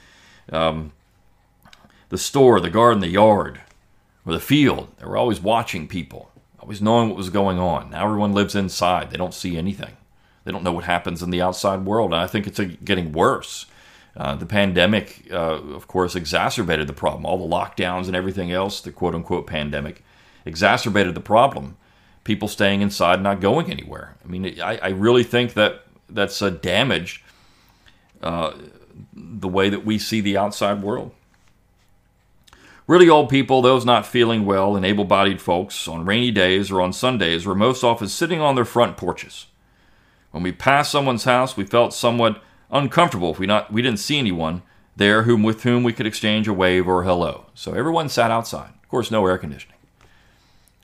um, 0.52 0.92
the 2.10 2.18
store, 2.18 2.60
the 2.60 2.70
garden, 2.70 3.02
the 3.02 3.08
yard. 3.08 3.62
or 4.26 4.34
the 4.34 4.40
field. 4.40 4.90
They 4.98 5.06
were 5.06 5.18
always 5.18 5.40
watching 5.40 5.88
people, 5.88 6.32
always 6.60 6.82
knowing 6.82 7.10
what 7.10 7.18
was 7.18 7.30
going 7.30 7.60
on. 7.60 7.92
Now 7.92 8.06
everyone 8.06 8.34
lives 8.34 8.56
inside. 8.56 9.10
They 9.12 9.18
don't 9.18 9.34
see 9.34 9.58
anything. 9.58 9.96
They 10.44 10.52
don't 10.52 10.64
know 10.64 10.72
what 10.72 10.86
happens 10.86 11.22
in 11.22 11.30
the 11.30 11.42
outside 11.42 11.86
world. 11.86 12.14
And 12.14 12.22
I 12.22 12.28
think 12.28 12.48
it's 12.48 12.60
getting 12.84 13.12
worse. 13.12 13.66
Uh, 14.18 14.36
the 14.36 14.46
pandemic, 14.46 15.28
uh, 15.32 15.36
of 15.36 15.88
course, 15.88 16.16
exacerbated 16.16 16.88
the 16.88 16.94
problem. 16.94 17.26
All 17.26 17.38
the 17.38 17.56
lockdowns 17.56 18.08
and 18.08 18.16
everything 18.16 18.52
else, 18.52 18.82
the 18.82 18.92
quote 18.92 19.16
unquote 19.16 19.48
pandemic, 19.48 20.04
exacerbated 20.46 21.16
the 21.16 21.22
problem. 21.22 21.78
People 22.24 22.48
staying 22.48 22.82
inside, 22.82 23.22
not 23.22 23.40
going 23.40 23.72
anywhere. 23.72 24.16
I 24.24 24.28
mean, 24.28 24.60
I, 24.62 24.78
I 24.78 24.90
really 24.90 25.24
think 25.24 25.54
that 25.54 25.84
that's 26.10 26.42
uh, 26.42 26.50
damaged 26.50 27.22
uh, 28.22 28.54
the 29.14 29.48
way 29.48 29.70
that 29.70 29.86
we 29.86 29.98
see 29.98 30.22
the 30.22 30.38
outside 30.38 30.82
world. 30.82 31.12
Really 32.88 33.08
old 33.08 33.30
people, 33.30 33.62
those 33.62 33.86
not 33.86 34.08
feeling 34.08 34.46
well, 34.46 34.76
and 34.76 34.84
able 34.84 35.06
bodied 35.06 35.40
folks 35.40 35.88
on 35.88 36.06
rainy 36.06 36.32
days 36.32 36.72
or 36.72 36.82
on 36.82 36.92
Sundays 36.92 37.46
were 37.46 37.54
most 37.54 37.84
often 37.84 38.08
sitting 38.08 38.42
on 38.42 38.56
their 38.56 38.66
front 38.66 38.98
porches. 38.98 39.46
When 40.32 40.42
we 40.42 40.52
passed 40.52 40.92
someone's 40.92 41.24
house, 41.24 41.56
we 41.56 41.66
felt 41.66 41.94
somewhat 41.94 42.42
uncomfortable 42.72 43.32
if 43.32 43.40
we, 43.40 43.48
not, 43.48 43.72
we 43.72 43.82
didn't 43.82 44.00
see 44.00 44.18
anyone 44.18 44.62
there 44.96 45.24
whom, 45.24 45.44
with 45.44 45.64
whom 45.64 45.84
we 45.84 45.94
could 45.94 46.06
exchange 46.06 46.48
a 46.48 46.54
wave 46.54 46.88
or 46.88 47.02
a 47.02 47.06
hello. 47.06 47.46
So 47.54 47.74
everyone 47.74 48.10
sat 48.10 48.32
outside. 48.32 48.72
Of 48.84 48.90
course, 48.90 49.12
no 49.12 49.26
air 49.26 49.38
conditioning. 49.38 49.78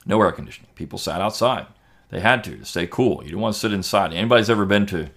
No 0.06 0.22
air 0.22 0.32
conditioning. 0.32 0.70
People 0.74 0.98
sat 0.98 1.20
outside. 1.20 1.66
They 2.10 2.20
had 2.20 2.44
to 2.44 2.56
to 2.56 2.64
stay 2.64 2.86
cool. 2.86 3.24
You 3.24 3.32
don't 3.32 3.40
want 3.40 3.54
to 3.54 3.60
sit 3.60 3.72
inside. 3.72 4.12
Anybody's 4.12 4.50
ever 4.50 4.64
been 4.64 4.86
to 4.86 5.10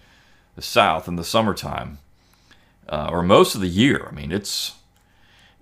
the 0.55 0.61
South 0.61 1.07
in 1.07 1.15
the 1.15 1.23
summertime, 1.23 1.99
uh, 2.87 3.09
or 3.11 3.21
most 3.21 3.55
of 3.55 3.61
the 3.61 3.67
year? 3.67 4.07
I 4.09 4.13
mean, 4.13 4.31
it's 4.31 4.73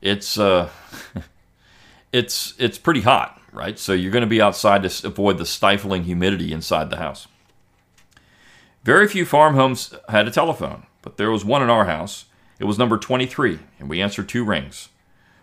it's 0.01 0.39
uh, 0.39 0.69
it's 2.13 2.53
it's 2.57 2.77
pretty 2.77 3.01
hot, 3.01 3.41
right? 3.51 3.77
So 3.77 3.91
you're 3.91 4.11
going 4.11 4.21
to 4.21 4.27
be 4.27 4.41
outside 4.41 4.83
to 4.83 5.07
avoid 5.07 5.37
the 5.37 5.45
stifling 5.45 6.05
humidity 6.05 6.53
inside 6.53 6.89
the 6.89 6.97
house. 6.97 7.27
Very 8.83 9.07
few 9.07 9.25
farm 9.25 9.55
homes 9.55 9.93
had 10.07 10.29
a 10.29 10.31
telephone, 10.31 10.86
but 11.07 11.15
there 11.15 11.31
was 11.31 11.45
one 11.45 11.63
in 11.63 11.69
our 11.69 11.85
house. 11.85 12.25
It 12.59 12.65
was 12.65 12.77
number 12.77 12.97
23, 12.97 13.59
and 13.79 13.87
we 13.89 14.01
answered 14.01 14.27
two 14.27 14.43
rings. 14.43 14.89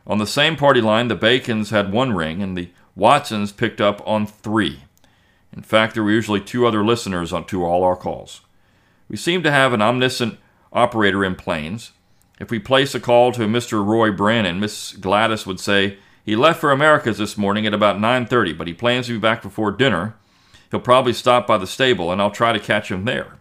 On 0.07 0.19
the 0.19 0.27
same 0.27 0.57
party 0.57 0.83
line, 0.83 1.09
the 1.09 1.15
Bacons 1.15 1.71
had 1.71 1.91
one 1.91 2.13
ring, 2.13 2.43
and 2.43 2.55
the 2.55 2.69
Watsons 2.95 3.51
picked 3.51 3.81
up 3.81 4.07
on 4.07 4.27
three. 4.27 4.81
In 5.57 5.63
fact, 5.63 5.95
there 5.95 6.05
were 6.05 6.11
usually 6.11 6.43
two 6.43 6.67
other 6.67 6.85
listeners 6.85 7.33
on 7.33 7.47
to 7.47 7.65
all 7.65 7.83
our 7.83 7.97
calls. 7.97 8.43
We 9.09 9.17
seemed 9.17 9.43
to 9.45 9.51
have 9.51 9.73
an 9.73 9.81
omniscient 9.81 10.39
operator 10.71 11.25
in 11.25 11.35
Plains, 11.35 11.93
if 12.39 12.51
we 12.51 12.59
place 12.59 12.95
a 12.95 13.01
call 13.01 13.33
to 13.33 13.47
Mr. 13.47 13.83
Roy 13.83 14.11
Brannon, 14.11 14.61
Miss 14.61 14.93
Gladys 14.93 15.47
would 15.47 15.61
say, 15.61 15.97
he 16.27 16.37
left 16.37 16.61
for 16.61 16.73
Americus 16.73 17.17
this 17.17 17.39
morning 17.39 17.67
at 17.67 17.73
about 17.73 17.99
9:30, 17.99 18.53
but 18.53 18.67
he 18.67 18.75
plans 18.75 19.07
to 19.07 19.15
be 19.15 19.19
back 19.19 19.41
before 19.41 19.71
dinner. 19.71 20.15
He'll 20.71 20.81
probably 20.81 21.15
stop 21.15 21.47
by 21.47 21.57
the 21.57 21.67
stable 21.67 22.13
and 22.13 22.21
I'll 22.21 22.31
try 22.31 22.53
to 22.53 22.59
catch 22.59 22.91
him 22.91 23.07
there. 23.07 23.39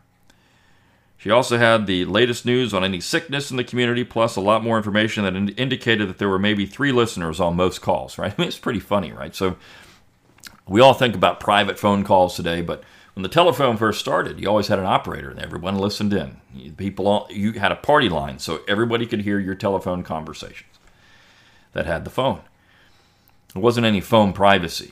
She 1.24 1.32
also 1.32 1.58
had 1.58 1.88
the 1.88 2.04
latest 2.04 2.46
news 2.46 2.74
on 2.74 2.84
any 2.84 3.00
sickness 3.00 3.50
in 3.50 3.56
the 3.56 3.64
community, 3.64 4.04
plus 4.04 4.36
a 4.36 4.42
lot 4.42 4.62
more 4.62 4.76
information 4.76 5.24
that 5.24 5.38
in- 5.38 5.48
indicated 5.56 6.10
that 6.10 6.18
there 6.18 6.28
were 6.28 6.38
maybe 6.38 6.66
three 6.66 6.92
listeners 6.92 7.40
on 7.40 7.56
most 7.56 7.82
calls, 7.82 8.18
right? 8.18 8.34
I 8.34 8.36
mean, 8.38 8.50
it's 8.50 8.60
pretty 8.60 8.82
funny, 8.82 9.14
right? 9.14 9.34
So 9.34 9.56
we 10.68 10.82
all 10.82 10.94
think 10.94 11.16
about 11.16 11.40
private 11.40 11.80
phone 11.80 12.04
calls 12.04 12.36
today, 12.36 12.60
but 12.60 12.84
when 13.14 13.24
the 13.24 13.30
telephone 13.30 13.78
first 13.78 14.02
started, 14.02 14.38
you 14.38 14.50
always 14.50 14.68
had 14.68 14.80
an 14.80 14.86
operator 14.86 15.30
and 15.30 15.40
everyone 15.40 15.78
listened 15.78 16.12
in. 16.12 16.42
People, 16.76 17.08
all, 17.08 17.28
you 17.30 17.54
had 17.54 17.72
a 17.72 17.78
party 17.78 18.10
line 18.10 18.38
so 18.38 18.60
everybody 18.68 19.06
could 19.06 19.22
hear 19.22 19.40
your 19.40 19.56
telephone 19.56 20.04
conversations 20.04 20.78
that 21.72 21.86
had 21.86 22.04
the 22.04 22.12
phone. 22.12 22.42
There 23.54 23.62
wasn't 23.62 23.86
any 23.86 24.02
phone 24.02 24.34
privacy. 24.34 24.92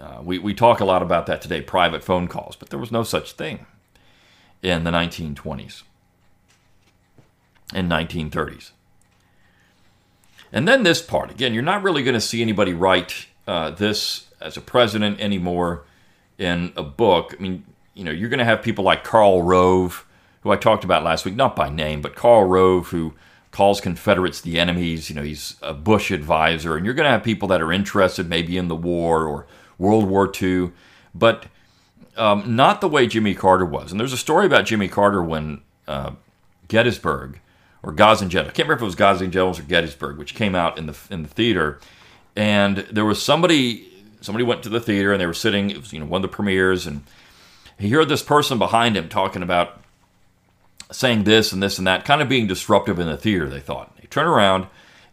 Uh, 0.00 0.20
we, 0.22 0.38
we 0.38 0.54
talk 0.54 0.78
a 0.78 0.84
lot 0.84 1.02
about 1.02 1.26
that 1.26 1.42
today, 1.42 1.62
private 1.62 2.04
phone 2.04 2.28
calls, 2.28 2.54
but 2.54 2.70
there 2.70 2.78
was 2.78 2.92
no 2.92 3.02
such 3.02 3.32
thing 3.32 3.66
in 4.64 4.82
the 4.82 4.90
1920s 4.90 5.82
and 7.74 7.90
1930s. 7.90 8.70
And 10.50 10.66
then 10.66 10.84
this 10.84 11.02
part 11.02 11.30
again, 11.30 11.52
you're 11.52 11.62
not 11.62 11.82
really 11.82 12.02
going 12.02 12.14
to 12.14 12.20
see 12.20 12.40
anybody 12.40 12.72
write 12.72 13.26
uh, 13.46 13.70
this 13.70 14.26
as 14.40 14.56
a 14.56 14.60
president 14.60 15.20
anymore 15.20 15.84
in 16.38 16.72
a 16.76 16.82
book, 16.82 17.34
I 17.38 17.42
mean, 17.42 17.64
you 17.94 18.04
know, 18.04 18.10
you're 18.10 18.28
going 18.28 18.38
to 18.38 18.44
have 18.44 18.62
people 18.62 18.84
like 18.84 19.04
Karl 19.04 19.42
Rove, 19.42 20.06
who 20.42 20.50
I 20.50 20.56
talked 20.56 20.84
about 20.84 21.04
last 21.04 21.24
week, 21.24 21.36
not 21.36 21.54
by 21.54 21.68
name, 21.68 22.00
but 22.00 22.16
Karl 22.16 22.44
Rove, 22.44 22.88
who 22.88 23.14
calls 23.50 23.80
Confederates 23.80 24.40
the 24.40 24.58
enemies. 24.58 25.08
You 25.08 25.16
know, 25.16 25.22
he's 25.22 25.56
a 25.62 25.72
Bush 25.72 26.10
advisor, 26.10 26.76
and 26.76 26.84
you're 26.84 26.94
going 26.94 27.04
to 27.04 27.10
have 27.10 27.22
people 27.22 27.46
that 27.48 27.62
are 27.62 27.72
interested 27.72 28.28
maybe 28.28 28.56
in 28.56 28.68
the 28.68 28.74
war 28.74 29.26
or 29.28 29.46
World 29.78 30.06
War 30.06 30.30
II, 30.40 30.72
but 31.14 31.46
um, 32.16 32.56
not 32.56 32.80
the 32.80 32.88
way 32.88 33.06
Jimmy 33.06 33.34
Carter 33.34 33.64
was. 33.64 33.90
And 33.90 34.00
there's 34.00 34.12
a 34.12 34.18
story 34.18 34.46
about 34.46 34.66
Jimmy 34.66 34.88
Carter 34.88 35.22
when 35.22 35.60
uh, 35.86 36.12
Gettysburg 36.68 37.40
or 37.82 37.92
Gods 37.92 38.22
and 38.22 38.30
Generals, 38.30 38.52
I 38.52 38.54
can't 38.54 38.68
remember 38.68 38.80
if 38.80 38.82
it 38.82 38.86
was 38.86 38.94
Gods 38.94 39.20
and 39.20 39.32
Generals 39.32 39.58
or 39.58 39.64
Gettysburg, 39.64 40.16
which 40.16 40.34
came 40.34 40.54
out 40.54 40.78
in 40.78 40.86
the 40.86 40.96
in 41.10 41.22
the 41.22 41.28
theater, 41.28 41.78
and 42.34 42.78
there 42.90 43.04
was 43.04 43.22
somebody 43.22 43.88
somebody 44.20 44.44
went 44.44 44.62
to 44.62 44.68
the 44.68 44.80
theater 44.80 45.12
and 45.12 45.20
they 45.20 45.26
were 45.26 45.34
sitting. 45.34 45.70
It 45.70 45.78
was 45.78 45.92
you 45.92 46.00
know 46.00 46.06
one 46.06 46.24
of 46.24 46.30
the 46.30 46.34
premieres, 46.34 46.86
and 46.86 47.02
he 47.78 47.90
heard 47.90 48.08
this 48.08 48.22
person 48.22 48.58
behind 48.58 48.96
him 48.96 49.08
talking 49.08 49.42
about 49.42 49.80
saying 50.90 51.24
this 51.24 51.52
and 51.52 51.62
this 51.62 51.78
and 51.78 51.86
that, 51.86 52.04
kind 52.04 52.22
of 52.22 52.28
being 52.28 52.46
disruptive 52.46 52.98
in 52.98 53.06
the 53.06 53.16
theater. 53.16 53.48
They 53.48 53.60
thought. 53.60 53.94
He 54.00 54.06
turned 54.06 54.28
around, 54.28 54.66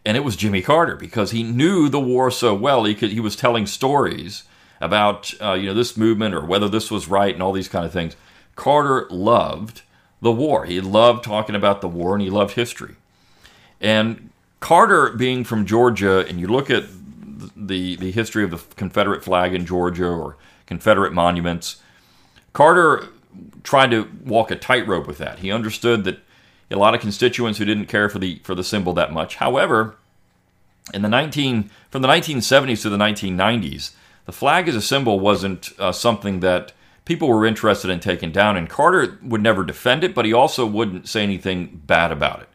and 0.04 0.16
it 0.16 0.24
was 0.24 0.36
Jimmy 0.36 0.62
Carter 0.62 0.96
because 0.96 1.32
he 1.32 1.42
knew 1.42 1.88
the 1.88 2.00
war 2.00 2.30
so 2.30 2.54
well. 2.54 2.84
He 2.84 2.94
could 2.94 3.10
he 3.10 3.20
was 3.20 3.36
telling 3.36 3.66
stories 3.66 4.44
about 4.82 5.32
uh, 5.40 5.54
you 5.54 5.66
know 5.66 5.74
this 5.74 5.96
movement 5.96 6.34
or 6.34 6.44
whether 6.44 6.68
this 6.68 6.90
was 6.90 7.08
right 7.08 7.32
and 7.32 7.42
all 7.42 7.52
these 7.52 7.68
kind 7.68 7.86
of 7.86 7.92
things. 7.92 8.16
Carter 8.56 9.06
loved 9.08 9.82
the 10.20 10.32
war. 10.32 10.66
He 10.66 10.80
loved 10.80 11.24
talking 11.24 11.54
about 11.54 11.80
the 11.80 11.88
war 11.88 12.14
and 12.14 12.22
he 12.22 12.28
loved 12.28 12.54
history. 12.54 12.96
And 13.80 14.30
Carter, 14.60 15.10
being 15.10 15.42
from 15.42 15.64
Georgia, 15.66 16.24
and 16.28 16.38
you 16.38 16.46
look 16.46 16.70
at 16.70 16.84
the, 17.56 17.96
the 17.96 18.10
history 18.10 18.44
of 18.44 18.50
the 18.50 18.58
Confederate 18.76 19.24
flag 19.24 19.54
in 19.54 19.66
Georgia 19.66 20.06
or 20.06 20.36
Confederate 20.66 21.12
monuments. 21.12 21.80
Carter 22.52 23.08
tried 23.62 23.90
to 23.90 24.08
walk 24.24 24.50
a 24.50 24.56
tightrope 24.56 25.06
with 25.06 25.18
that. 25.18 25.38
He 25.40 25.50
understood 25.50 26.04
that 26.04 26.20
a 26.70 26.76
lot 26.76 26.94
of 26.94 27.00
constituents 27.00 27.58
who 27.58 27.64
didn't 27.64 27.86
care 27.86 28.08
for 28.08 28.18
the 28.18 28.40
for 28.44 28.54
the 28.54 28.64
symbol 28.64 28.92
that 28.94 29.12
much. 29.12 29.36
However, 29.36 29.96
in 30.94 31.02
the 31.02 31.08
19 31.08 31.70
from 31.90 32.02
the 32.02 32.08
1970s 32.08 32.82
to 32.82 32.90
the 32.90 32.96
1990s, 32.96 33.92
the 34.24 34.32
flag 34.32 34.68
as 34.68 34.76
a 34.76 34.82
symbol 34.82 35.18
wasn't 35.20 35.70
uh, 35.78 35.92
something 35.92 36.40
that 36.40 36.72
people 37.04 37.28
were 37.28 37.46
interested 37.46 37.90
in 37.90 38.00
taking 38.00 38.30
down. 38.30 38.56
And 38.56 38.68
Carter 38.68 39.18
would 39.22 39.42
never 39.42 39.64
defend 39.64 40.04
it, 40.04 40.14
but 40.14 40.24
he 40.24 40.32
also 40.32 40.64
wouldn't 40.64 41.08
say 41.08 41.22
anything 41.22 41.82
bad 41.86 42.12
about 42.12 42.40
it. 42.40 42.48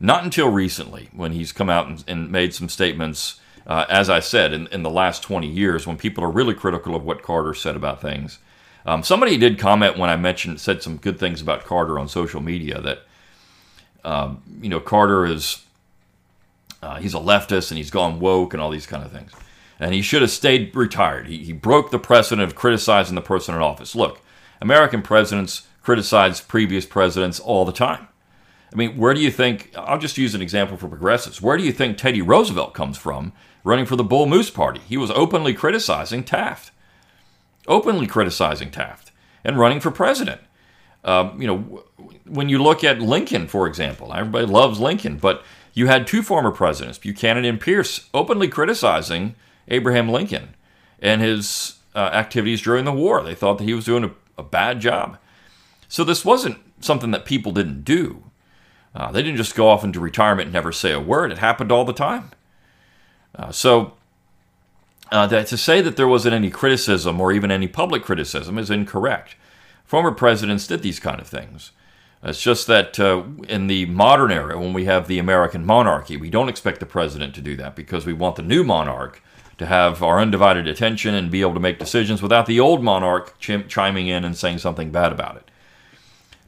Not 0.00 0.24
until 0.24 0.48
recently, 0.48 1.08
when 1.12 1.32
he's 1.32 1.52
come 1.52 1.70
out 1.70 1.86
and, 1.86 2.04
and 2.06 2.30
made 2.30 2.52
some 2.52 2.68
statements 2.68 3.40
uh, 3.66 3.86
as 3.88 4.10
I 4.10 4.20
said, 4.20 4.52
in, 4.52 4.66
in 4.68 4.82
the 4.82 4.90
last 4.90 5.22
20 5.22 5.48
years, 5.48 5.86
when 5.86 5.96
people 5.96 6.22
are 6.22 6.30
really 6.30 6.54
critical 6.54 6.94
of 6.94 7.04
what 7.04 7.22
Carter 7.22 7.54
said 7.54 7.76
about 7.76 8.00
things. 8.00 8.38
Um, 8.86 9.02
somebody 9.02 9.38
did 9.38 9.58
comment 9.58 9.96
when 9.96 10.10
I 10.10 10.16
mentioned, 10.16 10.60
said 10.60 10.82
some 10.82 10.98
good 10.98 11.18
things 11.18 11.40
about 11.40 11.64
Carter 11.64 11.98
on 11.98 12.06
social 12.08 12.42
media 12.42 12.80
that, 12.82 12.98
um, 14.04 14.42
you 14.60 14.68
know, 14.68 14.80
Carter 14.80 15.24
is, 15.24 15.64
uh, 16.82 16.96
he's 16.96 17.14
a 17.14 17.18
leftist 17.18 17.70
and 17.70 17.78
he's 17.78 17.90
gone 17.90 18.20
woke 18.20 18.52
and 18.52 18.60
all 18.60 18.70
these 18.70 18.86
kind 18.86 19.02
of 19.02 19.10
things. 19.10 19.32
And 19.80 19.94
he 19.94 20.02
should 20.02 20.22
have 20.22 20.30
stayed 20.30 20.74
retired. 20.74 21.26
He, 21.26 21.38
he 21.38 21.52
broke 21.52 21.90
the 21.90 21.98
precedent 21.98 22.46
of 22.48 22.54
criticizing 22.54 23.14
the 23.14 23.20
person 23.20 23.54
in 23.54 23.60
office. 23.60 23.94
Look, 23.94 24.20
American 24.60 25.02
presidents 25.02 25.66
criticize 25.82 26.40
previous 26.40 26.86
presidents 26.86 27.40
all 27.40 27.64
the 27.64 27.72
time. 27.72 28.08
I 28.72 28.76
mean, 28.76 28.96
where 28.96 29.14
do 29.14 29.20
you 29.20 29.30
think, 29.30 29.72
I'll 29.76 29.98
just 29.98 30.18
use 30.18 30.34
an 30.34 30.42
example 30.42 30.76
for 30.76 30.88
progressives. 30.88 31.40
Where 31.40 31.56
do 31.56 31.64
you 31.64 31.72
think 31.72 31.96
Teddy 31.96 32.22
Roosevelt 32.22 32.74
comes 32.74 32.96
from 32.96 33.32
running 33.64 33.86
for 33.86 33.96
the 33.96 34.04
Bull 34.04 34.26
Moose 34.26 34.50
Party. 34.50 34.80
He 34.86 34.96
was 34.96 35.10
openly 35.10 35.54
criticizing 35.54 36.22
Taft, 36.22 36.70
openly 37.66 38.06
criticizing 38.06 38.70
Taft, 38.70 39.10
and 39.42 39.58
running 39.58 39.80
for 39.80 39.90
president. 39.90 40.42
Um, 41.02 41.40
you 41.40 41.46
know, 41.46 41.84
when 42.24 42.48
you 42.48 42.62
look 42.62 42.84
at 42.84 43.00
Lincoln, 43.00 43.48
for 43.48 43.66
example, 43.66 44.12
everybody 44.14 44.46
loves 44.46 44.78
Lincoln, 44.78 45.16
but 45.16 45.42
you 45.72 45.86
had 45.86 46.06
two 46.06 46.22
former 46.22 46.50
presidents, 46.50 46.98
Buchanan 46.98 47.44
and 47.44 47.60
Pierce, 47.60 48.08
openly 48.14 48.48
criticizing 48.48 49.34
Abraham 49.68 50.08
Lincoln 50.08 50.54
and 51.00 51.20
his 51.20 51.78
uh, 51.94 52.10
activities 52.12 52.62
during 52.62 52.84
the 52.84 52.92
war. 52.92 53.22
They 53.22 53.34
thought 53.34 53.58
that 53.58 53.64
he 53.64 53.74
was 53.74 53.84
doing 53.84 54.04
a, 54.04 54.10
a 54.38 54.42
bad 54.42 54.80
job. 54.80 55.18
So 55.88 56.04
this 56.04 56.24
wasn't 56.24 56.58
something 56.80 57.10
that 57.12 57.24
people 57.24 57.52
didn't 57.52 57.84
do. 57.84 58.24
Uh, 58.94 59.10
they 59.10 59.22
didn't 59.22 59.36
just 59.36 59.54
go 59.54 59.68
off 59.68 59.84
into 59.84 60.00
retirement 60.00 60.46
and 60.46 60.52
never 60.52 60.72
say 60.72 60.92
a 60.92 61.00
word. 61.00 61.32
It 61.32 61.38
happened 61.38 61.72
all 61.72 61.84
the 61.84 61.92
time. 61.92 62.30
Uh, 63.34 63.50
so 63.50 63.94
uh, 65.10 65.26
that 65.26 65.46
to 65.48 65.56
say 65.56 65.80
that 65.80 65.96
there 65.96 66.08
wasn't 66.08 66.34
any 66.34 66.50
criticism 66.50 67.20
or 67.20 67.32
even 67.32 67.50
any 67.50 67.68
public 67.68 68.02
criticism 68.02 68.58
is 68.58 68.70
incorrect. 68.70 69.36
Former 69.84 70.12
presidents 70.12 70.66
did 70.66 70.82
these 70.82 71.00
kind 71.00 71.20
of 71.20 71.26
things. 71.26 71.72
It's 72.22 72.40
just 72.40 72.66
that 72.68 72.98
uh, 72.98 73.24
in 73.48 73.66
the 73.66 73.84
modern 73.86 74.32
era, 74.32 74.58
when 74.58 74.72
we 74.72 74.86
have 74.86 75.08
the 75.08 75.18
American 75.18 75.66
monarchy, 75.66 76.16
we 76.16 76.30
don't 76.30 76.48
expect 76.48 76.80
the 76.80 76.86
president 76.86 77.34
to 77.34 77.42
do 77.42 77.54
that 77.56 77.76
because 77.76 78.06
we 78.06 78.14
want 78.14 78.36
the 78.36 78.42
new 78.42 78.64
monarch 78.64 79.22
to 79.58 79.66
have 79.66 80.02
our 80.02 80.20
undivided 80.20 80.66
attention 80.66 81.14
and 81.14 81.30
be 81.30 81.40
able 81.40 81.54
to 81.54 81.60
make 81.60 81.78
decisions 81.78 82.22
without 82.22 82.46
the 82.46 82.60
old 82.60 82.82
monarch 82.82 83.38
ch- 83.38 83.68
chiming 83.68 84.08
in 84.08 84.24
and 84.24 84.36
saying 84.36 84.58
something 84.58 84.90
bad 84.90 85.12
about 85.12 85.36
it. 85.36 85.50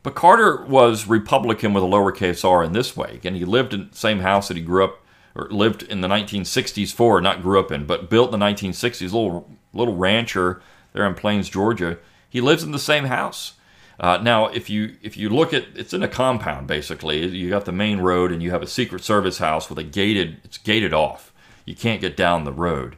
But 0.03 0.15
Carter 0.15 0.65
was 0.65 1.09
Republican 1.09 1.73
with 1.73 1.83
a 1.83 1.87
lowercase 1.87 2.49
r 2.49 2.63
in 2.63 2.73
this 2.73 2.97
way. 2.97 3.21
and 3.25 3.37
he 3.37 3.45
lived 3.45 3.75
in 3.75 3.89
the 3.91 3.97
same 3.97 4.21
house 4.21 4.49
that 4.49 4.57
he 4.57 4.63
grew 4.63 4.85
up 4.85 5.05
or 5.35 5.49
lived 5.51 5.83
in 5.83 6.01
the 6.01 6.09
1960s 6.09 6.93
for, 6.93 7.21
not 7.21 7.43
grew 7.43 7.61
up 7.61 7.71
in, 7.71 7.87
but 7.87 8.09
built 8.09 8.33
in 8.33 8.39
the 8.39 8.47
1960s, 8.47 9.03
little 9.03 9.51
little 9.75 9.97
rancher 9.97 10.63
there 10.93 11.07
in 11.07 11.15
Plains, 11.15 11.49
Georgia. 11.49 11.99
He 12.29 12.41
lives 12.41 12.63
in 12.63 12.73
the 12.73 12.79
same 12.79 13.05
house. 13.05 13.55
Uh, 13.99 14.19
now, 14.19 14.47
if 14.47 14.69
you 14.71 14.97
if 15.03 15.17
you 15.17 15.29
look 15.29 15.53
at 15.53 15.65
it's 15.75 15.93
in 15.93 16.03
a 16.03 16.09
compound 16.09 16.67
basically. 16.67 17.27
You 17.27 17.51
got 17.51 17.65
the 17.65 17.73
main 17.73 17.99
road 17.99 18.33
and 18.33 18.43
you 18.43 18.51
have 18.51 18.63
a 18.63 18.67
Secret 18.67 19.03
Service 19.05 19.39
house 19.39 19.69
with 19.69 19.79
a 19.79 19.85
gated. 19.85 20.41
It's 20.45 20.59
gated 20.59 20.93
off. 20.93 21.33
You 21.67 21.77
can't 21.77 22.01
get 22.01 22.17
down 22.17 22.45
the 22.45 22.53
road 22.53 22.97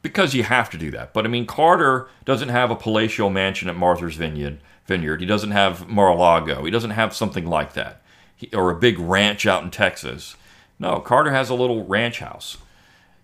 because 0.00 0.32
you 0.32 0.44
have 0.44 0.70
to 0.70 0.78
do 0.78 0.90
that. 0.92 1.12
But 1.12 1.26
I 1.26 1.28
mean, 1.28 1.44
Carter 1.44 2.08
doesn't 2.24 2.48
have 2.48 2.70
a 2.70 2.76
palatial 2.76 3.28
mansion 3.28 3.68
at 3.68 3.76
Martha's 3.76 4.16
Vineyard. 4.16 4.60
Vineyard. 4.86 5.20
He 5.20 5.26
doesn't 5.26 5.50
have 5.52 5.88
Mar-a-Lago. 5.88 6.64
He 6.64 6.70
doesn't 6.70 6.90
have 6.90 7.14
something 7.14 7.46
like 7.46 7.74
that, 7.74 8.02
he, 8.34 8.48
or 8.54 8.70
a 8.70 8.78
big 8.78 8.98
ranch 8.98 9.46
out 9.46 9.62
in 9.62 9.70
Texas. 9.70 10.36
No, 10.78 10.98
Carter 10.98 11.30
has 11.30 11.50
a 11.50 11.54
little 11.54 11.84
ranch 11.84 12.18
house 12.18 12.56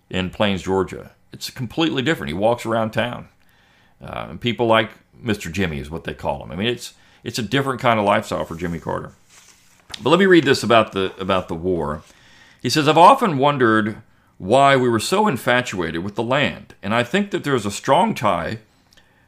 in 0.08 0.30
Plains, 0.30 0.62
Georgia. 0.62 1.12
It's 1.32 1.50
completely 1.50 2.02
different. 2.02 2.28
He 2.28 2.34
walks 2.34 2.64
around 2.66 2.92
town. 2.92 3.28
Uh, 4.00 4.26
and 4.30 4.40
people 4.40 4.66
like 4.66 4.90
Mr. 5.20 5.50
Jimmy 5.50 5.80
is 5.80 5.90
what 5.90 6.04
they 6.04 6.14
call 6.14 6.44
him. 6.44 6.52
I 6.52 6.56
mean, 6.56 6.68
it's 6.68 6.94
it's 7.24 7.38
a 7.38 7.42
different 7.42 7.80
kind 7.80 7.98
of 7.98 8.04
lifestyle 8.04 8.44
for 8.44 8.54
Jimmy 8.54 8.78
Carter. 8.78 9.12
But 10.02 10.10
let 10.10 10.20
me 10.20 10.26
read 10.26 10.44
this 10.44 10.62
about 10.62 10.92
the 10.92 11.14
about 11.18 11.48
the 11.48 11.54
war. 11.54 12.02
He 12.62 12.70
says, 12.70 12.86
"I've 12.86 12.98
often 12.98 13.38
wondered 13.38 14.02
why 14.38 14.76
we 14.76 14.88
were 14.88 15.00
so 15.00 15.26
infatuated 15.26 16.04
with 16.04 16.14
the 16.14 16.22
land, 16.22 16.74
and 16.82 16.94
I 16.94 17.02
think 17.02 17.30
that 17.30 17.44
there's 17.44 17.66
a 17.66 17.70
strong 17.70 18.14
tie 18.14 18.58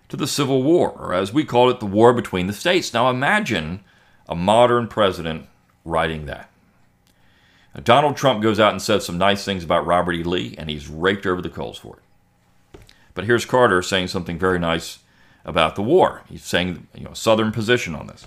to 0.08 0.16
the 0.16 0.26
Civil 0.26 0.62
War, 0.62 0.90
or 0.90 1.14
as 1.14 1.32
we 1.32 1.44
call 1.44 1.70
it, 1.70 1.80
the 1.80 1.86
war 1.86 2.12
between 2.12 2.46
the 2.46 2.52
states." 2.52 2.92
Now 2.92 3.08
imagine 3.08 3.80
a 4.28 4.34
modern 4.34 4.88
president 4.88 5.46
writing 5.84 6.26
that. 6.26 6.50
Now, 7.74 7.82
Donald 7.82 8.16
Trump 8.16 8.42
goes 8.42 8.60
out 8.60 8.72
and 8.72 8.82
says 8.82 9.06
some 9.06 9.18
nice 9.18 9.44
things 9.44 9.64
about 9.64 9.86
Robert 9.86 10.12
E. 10.12 10.22
Lee, 10.22 10.54
and 10.58 10.68
he's 10.68 10.88
raked 10.88 11.26
over 11.26 11.40
the 11.40 11.48
coals 11.48 11.78
for 11.78 11.96
it. 11.96 12.80
But 13.14 13.24
here's 13.24 13.44
Carter 13.44 13.82
saying 13.82 14.08
something 14.08 14.38
very 14.38 14.58
nice 14.58 14.98
about 15.44 15.74
the 15.74 15.82
war. 15.82 16.22
He's 16.28 16.44
saying, 16.44 16.86
you 16.94 17.04
know, 17.04 17.14
Southern 17.14 17.52
position 17.52 17.94
on 17.94 18.06
this. 18.06 18.26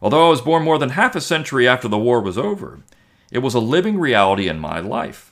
Although 0.00 0.26
I 0.26 0.30
was 0.30 0.40
born 0.40 0.62
more 0.62 0.78
than 0.78 0.90
half 0.90 1.16
a 1.16 1.20
century 1.20 1.66
after 1.66 1.88
the 1.88 1.98
war 1.98 2.20
was 2.20 2.38
over, 2.38 2.80
it 3.30 3.38
was 3.38 3.54
a 3.54 3.60
living 3.60 3.98
reality 3.98 4.48
in 4.48 4.58
my 4.58 4.78
life. 4.78 5.25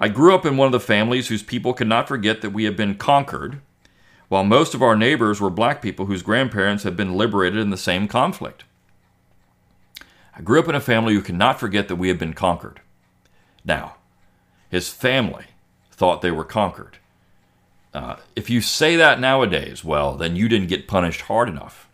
I 0.00 0.08
grew 0.08 0.32
up 0.34 0.46
in 0.46 0.56
one 0.56 0.66
of 0.66 0.72
the 0.72 0.80
families 0.80 1.26
whose 1.26 1.42
people 1.42 1.74
could 1.74 1.88
not 1.88 2.06
forget 2.06 2.40
that 2.40 2.50
we 2.50 2.64
had 2.64 2.76
been 2.76 2.94
conquered, 2.94 3.60
while 4.28 4.44
most 4.44 4.72
of 4.72 4.82
our 4.82 4.96
neighbors 4.96 5.40
were 5.40 5.50
black 5.50 5.82
people 5.82 6.06
whose 6.06 6.22
grandparents 6.22 6.84
had 6.84 6.96
been 6.96 7.16
liberated 7.16 7.58
in 7.58 7.70
the 7.70 7.76
same 7.76 8.06
conflict. 8.06 8.64
I 10.36 10.42
grew 10.42 10.60
up 10.60 10.68
in 10.68 10.76
a 10.76 10.80
family 10.80 11.14
who 11.14 11.20
could 11.22 11.34
not 11.34 11.58
forget 11.58 11.88
that 11.88 11.96
we 11.96 12.08
had 12.08 12.18
been 12.18 12.32
conquered. 12.32 12.80
Now, 13.64 13.96
his 14.70 14.88
family 14.88 15.46
thought 15.90 16.22
they 16.22 16.30
were 16.30 16.44
conquered. 16.44 16.98
Uh, 17.92 18.16
if 18.36 18.48
you 18.48 18.60
say 18.60 18.94
that 18.94 19.18
nowadays, 19.18 19.82
well, 19.82 20.14
then 20.14 20.36
you 20.36 20.48
didn't 20.48 20.68
get 20.68 20.86
punished 20.86 21.22
hard 21.22 21.48
enough. 21.48 21.88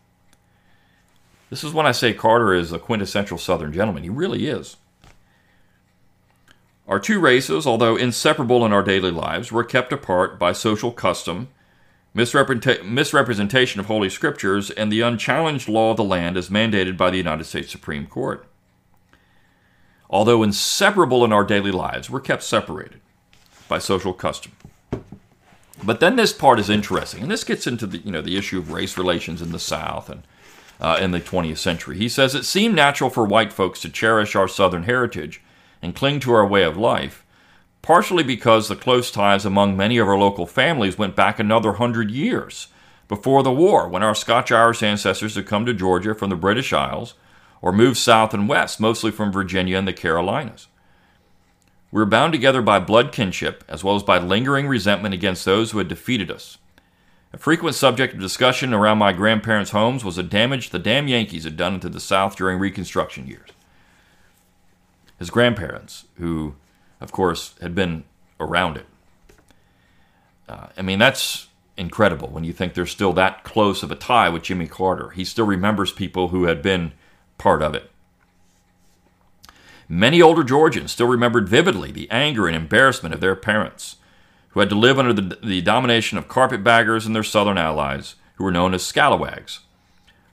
This 1.48 1.64
is 1.64 1.72
when 1.72 1.86
I 1.86 1.92
say 1.92 2.12
Carter 2.12 2.52
is 2.52 2.72
a 2.72 2.78
quintessential 2.78 3.38
Southern 3.38 3.72
gentleman. 3.72 4.02
He 4.02 4.10
really 4.10 4.46
is. 4.46 4.76
Our 6.86 7.00
two 7.00 7.18
races, 7.18 7.66
although 7.66 7.96
inseparable 7.96 8.64
in 8.66 8.72
our 8.72 8.82
daily 8.82 9.10
lives, 9.10 9.50
were 9.50 9.64
kept 9.64 9.92
apart 9.92 10.38
by 10.38 10.52
social 10.52 10.92
custom, 10.92 11.48
misrepresentation 12.12 13.80
of 13.80 13.86
Holy 13.86 14.10
Scriptures, 14.10 14.70
and 14.70 14.92
the 14.92 15.00
unchallenged 15.00 15.68
law 15.68 15.92
of 15.92 15.96
the 15.96 16.04
land 16.04 16.36
as 16.36 16.50
mandated 16.50 16.96
by 16.96 17.10
the 17.10 17.16
United 17.16 17.44
States 17.44 17.72
Supreme 17.72 18.06
Court. 18.06 18.46
Although 20.10 20.42
inseparable 20.42 21.24
in 21.24 21.32
our 21.32 21.44
daily 21.44 21.72
lives, 21.72 22.10
we're 22.10 22.20
kept 22.20 22.42
separated 22.42 23.00
by 23.66 23.78
social 23.78 24.12
custom. 24.12 24.52
But 25.82 26.00
then 26.00 26.16
this 26.16 26.32
part 26.32 26.60
is 26.60 26.70
interesting, 26.70 27.22
and 27.22 27.30
this 27.30 27.44
gets 27.44 27.66
into 27.66 27.86
the 27.86 27.98
you 27.98 28.12
know 28.12 28.20
the 28.20 28.36
issue 28.36 28.58
of 28.58 28.72
race 28.72 28.96
relations 28.96 29.42
in 29.42 29.52
the 29.52 29.58
South 29.58 30.08
and 30.08 30.22
uh, 30.80 30.98
in 31.00 31.10
the 31.10 31.20
20th 31.20 31.58
century. 31.58 31.96
He 31.98 32.08
says 32.08 32.34
it 32.34 32.44
seemed 32.44 32.74
natural 32.74 33.10
for 33.10 33.24
white 33.24 33.52
folks 33.52 33.80
to 33.80 33.88
cherish 33.88 34.36
our 34.36 34.48
Southern 34.48 34.84
heritage 34.84 35.42
and 35.84 35.94
cling 35.94 36.18
to 36.18 36.32
our 36.32 36.46
way 36.46 36.62
of 36.62 36.78
life, 36.78 37.26
partially 37.82 38.22
because 38.22 38.68
the 38.68 38.74
close 38.74 39.10
ties 39.10 39.44
among 39.44 39.76
many 39.76 39.98
of 39.98 40.08
our 40.08 40.16
local 40.16 40.46
families 40.46 40.96
went 40.96 41.14
back 41.14 41.38
another 41.38 41.74
hundred 41.74 42.10
years 42.10 42.68
before 43.06 43.42
the 43.42 43.52
war, 43.52 43.86
when 43.86 44.02
our 44.02 44.14
Scotch 44.14 44.50
Irish 44.50 44.82
ancestors 44.82 45.34
had 45.34 45.46
come 45.46 45.66
to 45.66 45.74
Georgia 45.74 46.14
from 46.14 46.30
the 46.30 46.36
British 46.36 46.72
Isles 46.72 47.12
or 47.60 47.70
moved 47.70 47.98
south 47.98 48.32
and 48.32 48.48
west, 48.48 48.80
mostly 48.80 49.10
from 49.10 49.30
Virginia 49.30 49.76
and 49.76 49.86
the 49.86 49.92
Carolinas. 49.92 50.68
We 51.92 52.00
were 52.00 52.06
bound 52.06 52.32
together 52.32 52.62
by 52.62 52.80
blood 52.80 53.12
kinship, 53.12 53.62
as 53.68 53.84
well 53.84 53.94
as 53.94 54.02
by 54.02 54.18
lingering 54.18 54.66
resentment 54.66 55.14
against 55.14 55.44
those 55.44 55.70
who 55.70 55.78
had 55.78 55.88
defeated 55.88 56.30
us. 56.30 56.56
A 57.34 57.38
frequent 57.38 57.76
subject 57.76 58.14
of 58.14 58.20
discussion 58.20 58.72
around 58.72 58.96
my 58.96 59.12
grandparents' 59.12 59.72
homes 59.72 60.02
was 60.02 60.16
the 60.16 60.22
damage 60.22 60.70
the 60.70 60.78
damn 60.78 61.08
Yankees 61.08 61.44
had 61.44 61.58
done 61.58 61.78
to 61.80 61.90
the 61.90 62.00
South 62.00 62.36
during 62.36 62.58
Reconstruction 62.58 63.26
years. 63.26 63.50
His 65.24 65.30
grandparents, 65.30 66.04
who, 66.18 66.54
of 67.00 67.10
course, 67.10 67.54
had 67.62 67.74
been 67.74 68.04
around 68.38 68.76
it. 68.76 68.84
Uh, 70.46 70.66
I 70.76 70.82
mean, 70.82 70.98
that's 70.98 71.48
incredible 71.78 72.28
when 72.28 72.44
you 72.44 72.52
think 72.52 72.74
there's 72.74 72.90
still 72.90 73.14
that 73.14 73.42
close 73.42 73.82
of 73.82 73.90
a 73.90 73.94
tie 73.94 74.28
with 74.28 74.42
Jimmy 74.42 74.66
Carter. 74.66 75.08
He 75.12 75.24
still 75.24 75.46
remembers 75.46 75.92
people 75.92 76.28
who 76.28 76.44
had 76.44 76.60
been 76.60 76.92
part 77.38 77.62
of 77.62 77.74
it. 77.74 77.90
Many 79.88 80.20
older 80.20 80.44
Georgians 80.44 80.92
still 80.92 81.08
remembered 81.08 81.48
vividly 81.48 81.90
the 81.90 82.10
anger 82.10 82.46
and 82.46 82.54
embarrassment 82.54 83.14
of 83.14 83.22
their 83.22 83.34
parents, 83.34 83.96
who 84.50 84.60
had 84.60 84.68
to 84.68 84.74
live 84.74 84.98
under 84.98 85.14
the, 85.14 85.38
the 85.42 85.62
domination 85.62 86.18
of 86.18 86.28
carpetbaggers 86.28 87.06
and 87.06 87.16
their 87.16 87.22
southern 87.22 87.56
allies, 87.56 88.16
who 88.34 88.44
were 88.44 88.52
known 88.52 88.74
as 88.74 88.84
scalawags. 88.84 89.60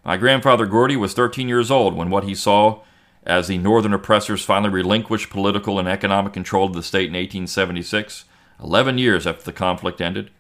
My 0.03 0.17
grandfather 0.17 0.65
Gordy 0.65 0.97
was 0.97 1.13
13 1.13 1.47
years 1.47 1.71
old 1.71 1.95
when 1.95 2.09
what 2.09 2.25
he 2.25 2.35
saw 2.35 2.81
as 3.23 3.47
the 3.47 3.57
northern 3.57 3.93
oppressors 3.93 4.43
finally 4.43 4.71
relinquished 4.71 5.29
political 5.29 5.77
and 5.79 5.87
economic 5.87 6.33
control 6.33 6.65
of 6.65 6.73
the 6.73 6.83
state 6.83 7.07
in 7.07 7.13
1876, 7.13 8.25
11 8.61 8.97
years 8.97 9.27
after 9.27 9.43
the 9.43 9.53
conflict 9.53 10.01
ended. 10.01 10.31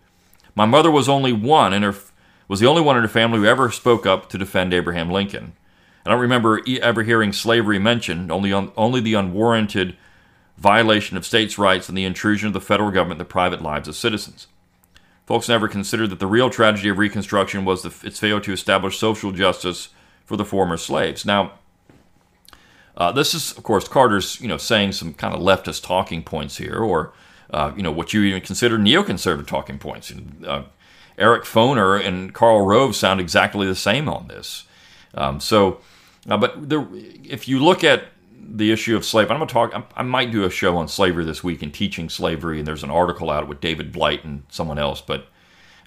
My 0.55 0.65
mother 0.65 0.91
was 0.91 1.07
only 1.07 1.33
one 1.33 1.73
in 1.73 1.83
her 1.83 1.95
was 2.47 2.59
the 2.59 2.67
only 2.67 2.81
one 2.81 2.97
in 2.97 3.03
her 3.03 3.07
family 3.07 3.39
who 3.39 3.45
ever 3.45 3.71
spoke 3.71 4.05
up 4.05 4.27
to 4.27 4.37
defend 4.37 4.73
Abraham 4.73 5.09
Lincoln. 5.09 5.53
I 6.05 6.09
don't 6.09 6.19
remember 6.19 6.61
ever 6.81 7.03
hearing 7.03 7.31
slavery 7.31 7.79
mentioned, 7.79 8.29
only, 8.29 8.51
on, 8.51 8.73
only 8.75 8.99
the 8.99 9.13
unwarranted 9.13 9.95
violation 10.57 11.15
of 11.15 11.25
states' 11.25 11.57
rights 11.57 11.87
and 11.87 11.97
the 11.97 12.03
intrusion 12.03 12.47
of 12.47 12.53
the 12.53 12.59
federal 12.59 12.91
government 12.91 13.19
in 13.19 13.25
the 13.25 13.31
private 13.31 13.61
lives 13.61 13.87
of 13.87 13.95
citizens. 13.95 14.47
Folks 15.25 15.47
never 15.47 15.69
considered 15.69 16.09
that 16.09 16.19
the 16.19 16.27
real 16.27 16.49
tragedy 16.49 16.89
of 16.89 16.97
Reconstruction 16.97 17.63
was 17.63 17.83
the, 17.83 18.05
its 18.05 18.19
failure 18.19 18.41
to 18.41 18.51
establish 18.51 18.97
social 18.97 19.31
justice 19.31 19.87
for 20.25 20.35
the 20.35 20.43
former 20.43 20.75
slaves. 20.75 21.25
Now, 21.25 21.53
uh, 23.01 23.11
this 23.11 23.33
is, 23.33 23.57
of 23.57 23.63
course, 23.63 23.87
Carter's, 23.87 24.39
you 24.39 24.47
know, 24.47 24.57
saying 24.57 24.91
some 24.91 25.13
kind 25.13 25.33
of 25.33 25.41
leftist 25.41 25.83
talking 25.83 26.21
points 26.23 26.57
here, 26.57 26.77
or 26.77 27.13
uh, 27.49 27.71
you 27.75 27.81
know, 27.81 27.91
what 27.91 28.13
you 28.13 28.21
even 28.21 28.41
consider 28.41 28.77
neoconservative 28.77 29.47
talking 29.47 29.79
points. 29.79 30.13
Uh, 30.45 30.63
Eric 31.17 31.43
Foner 31.43 31.99
and 31.99 32.33
Karl 32.33 32.65
Rove 32.65 32.95
sound 32.95 33.19
exactly 33.19 33.65
the 33.65 33.75
same 33.75 34.07
on 34.07 34.27
this. 34.27 34.65
Um, 35.15 35.39
so 35.39 35.81
uh, 36.29 36.37
but 36.37 36.69
there, 36.69 36.87
if 36.93 37.47
you 37.47 37.59
look 37.59 37.83
at 37.83 38.03
the 38.39 38.71
issue 38.71 38.95
of 38.95 39.03
slavery, 39.03 39.31
I'm 39.31 39.39
going 39.39 39.47
to 39.47 39.53
talk. 39.53 39.91
I 39.95 40.03
might 40.03 40.31
do 40.31 40.43
a 40.43 40.49
show 40.49 40.77
on 40.77 40.87
slavery 40.87 41.25
this 41.25 41.43
week 41.43 41.63
and 41.63 41.73
teaching 41.73 42.09
slavery, 42.09 42.59
and 42.59 42.67
there's 42.67 42.83
an 42.83 42.91
article 42.91 43.29
out 43.29 43.47
with 43.47 43.61
David 43.61 43.91
Blight 43.91 44.23
and 44.23 44.43
someone 44.49 44.77
else. 44.77 45.01
But 45.01 45.27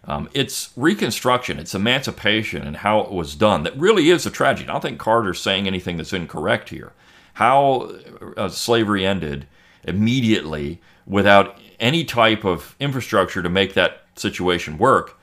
um, 0.07 0.29
it's 0.35 0.71
Reconstruction, 0.77 1.59
it's 1.59 1.75
emancipation, 1.75 2.63
and 2.63 2.79
how 2.79 3.01
it 3.01 3.13
was 3.13 3.35
done 3.35 3.63
that 3.63 3.77
really 3.79 4.11
is 4.11 4.27
a 4.27 4.31
tragedy. 4.31 4.69
I 4.69 4.73
don't 4.73 4.83
think 4.83 4.99
Carter's 4.99 5.41
saying 5.41 5.67
anything 5.67 5.97
that's 5.97 6.13
incorrect 6.13 6.69
here. 6.69 6.93
How 7.35 7.91
uh, 8.37 8.49
slavery 8.49 9.05
ended 9.07 9.47
immediately 9.83 10.81
without 11.07 11.59
any 11.81 12.05
type 12.05 12.45
of 12.45 12.77
infrastructure 12.79 13.43
to 13.43 13.49
make 13.49 13.75
that 13.75 14.03
situation 14.15 14.79
work 14.79 15.19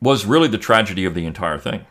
was 0.00 0.26
really 0.26 0.48
the 0.48 0.58
tragedy 0.58 1.04
of 1.04 1.14
the 1.14 1.26
entire 1.26 1.58
thing. 1.58 1.86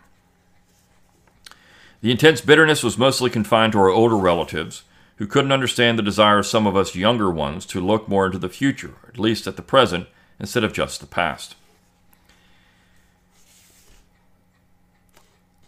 The 2.01 2.11
intense 2.11 2.41
bitterness 2.41 2.83
was 2.83 2.97
mostly 2.97 3.29
confined 3.29 3.73
to 3.73 3.79
our 3.79 3.89
older 3.89 4.17
relatives, 4.17 4.83
who 5.17 5.27
couldn't 5.27 5.51
understand 5.51 5.97
the 5.97 6.03
desire 6.03 6.39
of 6.39 6.45
some 6.45 6.67
of 6.67 6.75
us 6.75 6.95
younger 6.95 7.29
ones 7.29 7.65
to 7.67 7.79
look 7.79 8.07
more 8.09 8.25
into 8.25 8.37
the 8.37 8.49
future, 8.49 8.95
at 9.07 9.19
least 9.19 9.47
at 9.47 9.55
the 9.55 9.61
present, 9.61 10.07
instead 10.39 10.63
of 10.63 10.73
just 10.73 10.99
the 10.99 11.07
past. 11.07 11.55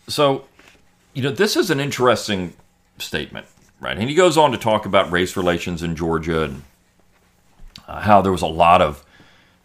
So, 0.08 0.46
you 1.14 1.24
know, 1.24 1.32
this 1.32 1.56
is 1.56 1.70
an 1.70 1.80
interesting 1.80 2.54
statement, 3.00 3.48
right? 3.80 3.98
And 3.98 4.10
he 4.10 4.16
goes 4.16 4.38
on 4.38 4.52
to 4.52 4.58
talk 4.58 4.86
about 4.86 5.12
race 5.12 5.36
relations 5.36 5.84
in 5.84 5.96
Georgia 5.96 6.44
and 6.44 6.64
uh, 7.88 8.02
how 8.02 8.22
there 8.22 8.32
was 8.32 8.42
a 8.42 8.48
lot 8.48 8.82
of 8.82 9.06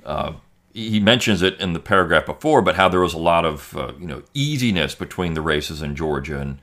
uh, 0.04 0.32
he 0.72 1.00
mentions 1.00 1.42
it 1.42 1.60
in 1.60 1.72
the 1.72 1.80
paragraph 1.80 2.26
before, 2.26 2.62
but 2.62 2.76
how 2.76 2.88
there 2.88 3.00
was 3.00 3.14
a 3.14 3.18
lot 3.18 3.44
of 3.44 3.76
uh, 3.76 3.92
you 3.98 4.06
know 4.06 4.22
easiness 4.34 4.94
between 4.94 5.34
the 5.34 5.40
races 5.40 5.82
in 5.82 5.96
Georgia, 5.96 6.40
and 6.40 6.58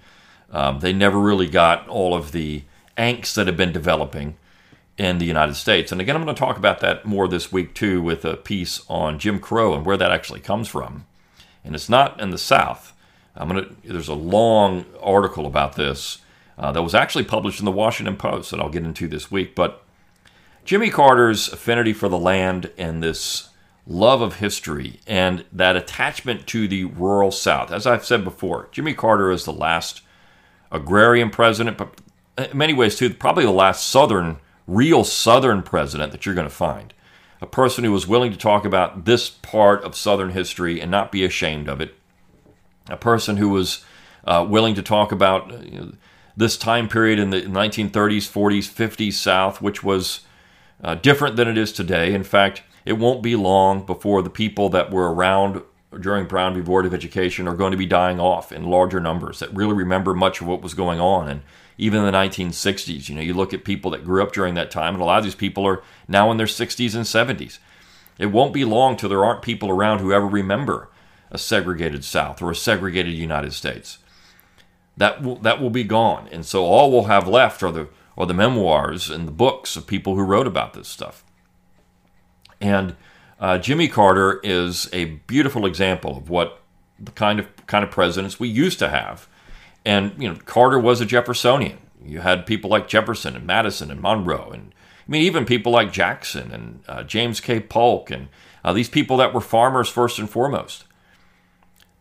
um, 0.52 0.80
they 0.80 0.94
never 0.94 1.20
really 1.20 1.48
got 1.48 1.88
all 1.88 2.16
of 2.16 2.32
the 2.32 2.63
angst 2.98 3.36
that 3.36 3.48
had 3.48 3.58
been 3.58 3.72
developing 3.72 4.38
in 4.98 5.20
the 5.20 5.26
United 5.26 5.56
States. 5.56 5.92
And 5.92 6.02
again, 6.02 6.16
I'm 6.16 6.24
going 6.24 6.36
to 6.36 6.40
talk 6.40 6.58
about 6.58 6.80
that 6.80 7.06
more 7.06 7.28
this 7.28 7.52
week 7.52 7.76
too, 7.76 8.02
with 8.02 8.26
a 8.26 8.36
piece 8.38 8.82
on 8.90 9.20
Jim 9.20 9.40
Crow 9.40 9.76
and 9.76 9.86
where 9.86 9.98
that 9.98 10.12
actually 10.12 10.40
comes 10.40 10.68
from. 10.68 11.06
And 11.63 11.76
it's 11.76 11.90
not 11.90 12.20
in 12.20 12.32
the 12.32 12.38
South. 12.38 12.94
I'm 13.38 13.50
to. 13.50 13.76
There's 13.84 14.08
a 14.08 14.13
long 14.13 14.86
article 15.02 15.45
about 15.45 15.76
this 15.76 16.19
uh, 16.58 16.71
that 16.71 16.82
was 16.82 16.95
actually 16.95 17.26
published 17.26 17.60
in 17.60 17.65
the 17.65 17.71
Washington 17.71 18.17
Post 18.17 18.52
that 18.52 18.60
I'll 18.60 18.69
get 18.69 18.84
into 18.84 19.08
this 19.08 19.32
week, 19.32 19.56
but. 19.56 19.84
Jimmy 20.65 20.89
Carter's 20.89 21.47
affinity 21.47 21.93
for 21.93 22.10
the 22.10 22.17
land 22.17 22.71
and 22.78 23.02
this 23.02 23.52
love 23.88 24.21
of 24.21 24.36
history 24.36 25.00
and 25.08 25.45
that 25.52 25.76
attachment 25.76 26.45
to 26.47 26.67
the 26.67 26.84
rural 26.84 27.32
South. 27.32 27.71
As 27.71 27.88
I've 27.88 28.06
said 28.06 28.23
before, 28.23 28.67
Jimmy 28.71 28.93
Carter 28.93 29.32
is 29.32 29.45
the 29.45 29.54
last 29.54 30.02
agrarian 30.71 31.30
president, 31.30 31.78
but 31.78 32.02
in 32.38 32.58
many 32.58 32.73
ways, 32.73 32.97
too, 32.97 33.13
probably 33.13 33.45
the 33.45 33.52
last 33.52 33.88
Southern, 33.88 34.38
real 34.67 35.04
Southern 35.04 35.63
president 35.63 36.12
that 36.12 36.26
you're 36.26 36.36
going 36.36 36.47
to 36.47 36.54
find. 36.54 36.93
A 37.39 37.47
person 37.47 37.84
who 37.84 37.91
was 37.91 38.08
willing 38.08 38.32
to 38.32 38.38
talk 38.38 38.65
about 38.65 39.06
this 39.06 39.30
part 39.30 39.84
of 39.84 39.95
Southern 39.95 40.32
history 40.32 40.82
and 40.82 40.91
not 40.91 41.12
be 41.12 41.23
ashamed 41.23 41.69
of 41.69 41.80
it. 41.80 41.95
A 42.89 42.97
person 42.97 43.38
who 43.38 43.50
was 43.50 43.84
uh, 44.26 44.45
willing 44.47 44.76
to 44.76 44.82
talk 44.82 45.12
about 45.12 45.52
uh, 45.52 45.58
you 45.60 45.80
know, 45.80 45.91
this 46.36 46.58
time 46.58 46.88
period 46.88 47.17
in 47.17 47.32
the 47.32 47.41
1930s, 47.41 48.30
40s, 48.30 48.69
50s 48.69 49.13
South, 49.13 49.62
which 49.62 49.84
was 49.84 50.21
uh, 50.84 50.95
different 50.95 51.36
than 51.36 51.47
it 51.47 51.58
is 51.58 51.71
today. 51.71 52.13
In 52.13 52.23
fact, 52.23 52.62
it 52.86 52.93
won't 52.93 53.23
be 53.23 53.36
long 53.36 53.86
before 53.86 54.21
the 54.21 54.30
people 54.30 54.69
that 54.69 54.91
were 54.91 55.12
around 55.13 55.62
during 56.00 56.26
Brown 56.26 56.54
v. 56.54 56.62
Board 56.62 56.86
of 56.86 56.93
Education 56.93 57.47
are 57.47 57.56
going 57.56 57.71
to 57.71 57.78
be 57.78 57.86
dying 57.86 58.19
off 58.19 58.52
in 58.52 58.65
larger 58.65 59.00
numbers 59.00 59.39
that 59.39 59.54
really 59.54 59.73
remember 59.73 60.13
much 60.13 60.41
of 60.41 60.47
what 60.47 60.62
was 60.62 60.73
going 60.73 61.00
on. 61.00 61.28
And 61.28 61.41
even 61.78 62.00
in 62.00 62.06
the 62.06 62.17
1960s, 62.17 63.10
you 63.10 63.15
know, 63.15 63.21
you 63.21 63.34
look 63.34 63.54
at 63.54 63.63
people 63.63 63.91
that 63.91 64.06
grew 64.06 64.21
up 64.21 64.32
during 64.32 64.54
that 64.56 64.71
time, 64.71 64.93
and 64.93 65.02
a 65.02 65.06
lot 65.06 65.17
of 65.17 65.23
these 65.23 65.36
people 65.36 65.65
are 65.65 65.82
now 66.08 66.30
in 66.32 66.38
their 66.38 66.45
60s 66.45 66.95
and 66.95 67.06
70s. 67.06 67.60
It 68.19 68.28
won't 68.28 68.54
be 68.54 68.65
long 68.65 68.97
till 68.97 69.10
there 69.10 69.26
aren't 69.26 69.41
people 69.41 69.69
around 69.69 70.00
who 70.00 70.12
ever 70.12 70.28
remember 70.28 70.89
a 71.32 71.38
segregated 71.38 72.04
South 72.04 72.42
or 72.42 72.52
a 72.52 72.56
segregated 72.56 73.13
United 73.13 73.54
States. 73.54 74.00
That 74.96 75.22
will, 75.22 75.36
that 75.38 75.62
will 75.62 75.70
be 75.70 75.84
gone. 75.84 76.28
And 76.32 76.46
so 76.46 76.66
all 76.66 76.92
we'll 76.92 77.04
have 77.04 77.28
left 77.28 77.62
are 77.62 77.72
the, 77.72 77.88
are 78.18 78.26
the 78.26 78.34
memoirs 78.34 79.10
and 79.10 79.28
the 79.28 79.32
books 79.32 79.76
of 79.76 79.86
people 79.86 80.16
who 80.16 80.24
wrote 80.24 80.48
about 80.48 80.74
this 80.74 80.88
stuff. 80.88 81.24
And 82.60 82.96
uh, 83.40 83.58
Jimmy 83.60 83.88
Carter 83.88 84.40
is 84.44 84.90
a 84.92 85.06
beautiful 85.06 85.66
example 85.66 86.18
of 86.18 86.30
what 86.30 86.62
the 87.00 87.12
kind 87.12 87.40
of 87.40 87.48
kind 87.68 87.84
of 87.84 87.92
presidents 87.92 88.40
we 88.40 88.48
used 88.48 88.80
to 88.80 88.90
have. 88.90 89.28
And 89.86 90.13
you 90.18 90.28
know, 90.28 90.36
Carter 90.46 90.80
was 90.80 91.02
a 91.02 91.06
Jeffersonian. 91.06 91.78
You 92.04 92.22
had 92.22 92.46
people 92.46 92.70
like 92.70 92.88
Jefferson 92.88 93.36
and 93.36 93.46
Madison 93.46 93.92
and 93.92 94.02
Monroe, 94.02 94.52
and 94.52 94.74
I 95.08 95.12
mean, 95.12 95.22
even 95.24 95.46
people 95.46 95.72
like 95.72 95.92
Jackson 95.92 96.52
and 96.52 96.80
uh, 96.88 97.04
James 97.04 97.40
K. 97.40 97.60
Polk, 97.60 98.10
and 98.12 98.30
uh, 98.63 98.74
these 98.74 98.90
people 98.90 99.18
that 99.18 99.34
were 99.34 99.42
farmers 99.42 99.90
first 99.90 100.20
and 100.20 100.30
foremost. 100.30 100.86